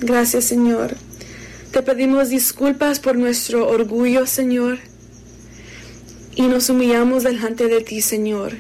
Gracias, 0.01 0.45
Señor. 0.45 0.97
Te 1.73 1.83
pedimos 1.83 2.31
disculpas 2.31 2.99
por 2.99 3.17
nuestro 3.17 3.69
orgullo, 3.69 4.27
Señor, 4.27 4.79
y 6.35 6.43
nos 6.43 6.69
humillamos 6.69 7.23
delante 7.23 7.69
de 7.69 7.81
ti, 7.81 8.01
Señor. 8.01 8.55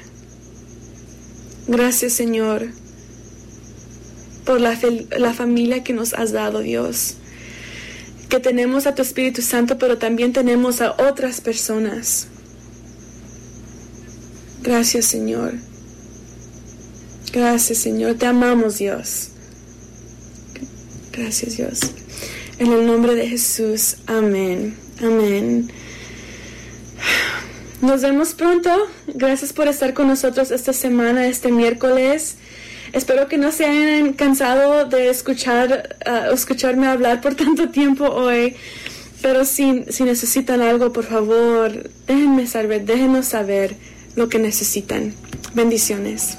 Gracias, 1.66 2.12
Señor, 2.12 2.68
por 4.44 4.61
la, 4.61 4.78
la 5.18 5.34
familia 5.34 5.82
que 5.82 5.92
nos 5.92 6.14
has 6.14 6.30
dado, 6.30 6.61
Dios. 6.61 7.14
Que 8.28 8.38
tenemos 8.38 8.86
a 8.86 8.94
tu 8.94 9.02
Espíritu 9.02 9.42
Santo, 9.42 9.76
pero 9.76 9.98
también 9.98 10.32
tenemos 10.32 10.80
a 10.80 10.92
otras 10.92 11.40
personas. 11.40 12.28
Gracias, 14.62 15.06
Señor. 15.06 15.54
Gracias, 17.32 17.78
Señor. 17.78 18.14
Te 18.14 18.26
amamos, 18.26 18.78
Dios. 18.78 19.30
Gracias, 21.12 21.56
Dios. 21.56 21.80
En 22.61 22.74
el 22.74 22.86
nombre 22.86 23.14
de 23.14 23.26
Jesús. 23.26 23.96
Amén. 24.06 24.76
Amén. 25.02 25.70
Nos 27.80 28.02
vemos 28.02 28.34
pronto. 28.34 28.70
Gracias 29.06 29.54
por 29.54 29.66
estar 29.66 29.94
con 29.94 30.08
nosotros 30.08 30.50
esta 30.50 30.74
semana, 30.74 31.26
este 31.26 31.50
miércoles. 31.50 32.36
Espero 32.92 33.28
que 33.28 33.38
no 33.38 33.50
se 33.50 33.64
hayan 33.64 34.12
cansado 34.12 34.84
de 34.84 35.08
escuchar, 35.08 35.96
uh, 36.06 36.34
escucharme 36.34 36.86
hablar 36.86 37.22
por 37.22 37.34
tanto 37.34 37.70
tiempo 37.70 38.04
hoy. 38.04 38.56
Pero 39.22 39.46
si, 39.46 39.86
si 39.88 40.04
necesitan 40.04 40.61
algo, 40.61 40.92
por 40.92 41.04
favor, 41.04 41.88
déjenme 42.06 42.46
saber, 42.46 42.84
déjenos 42.84 43.24
saber 43.24 43.74
lo 44.16 44.28
que 44.28 44.38
necesitan. 44.38 45.14
Bendiciones. 45.54 46.36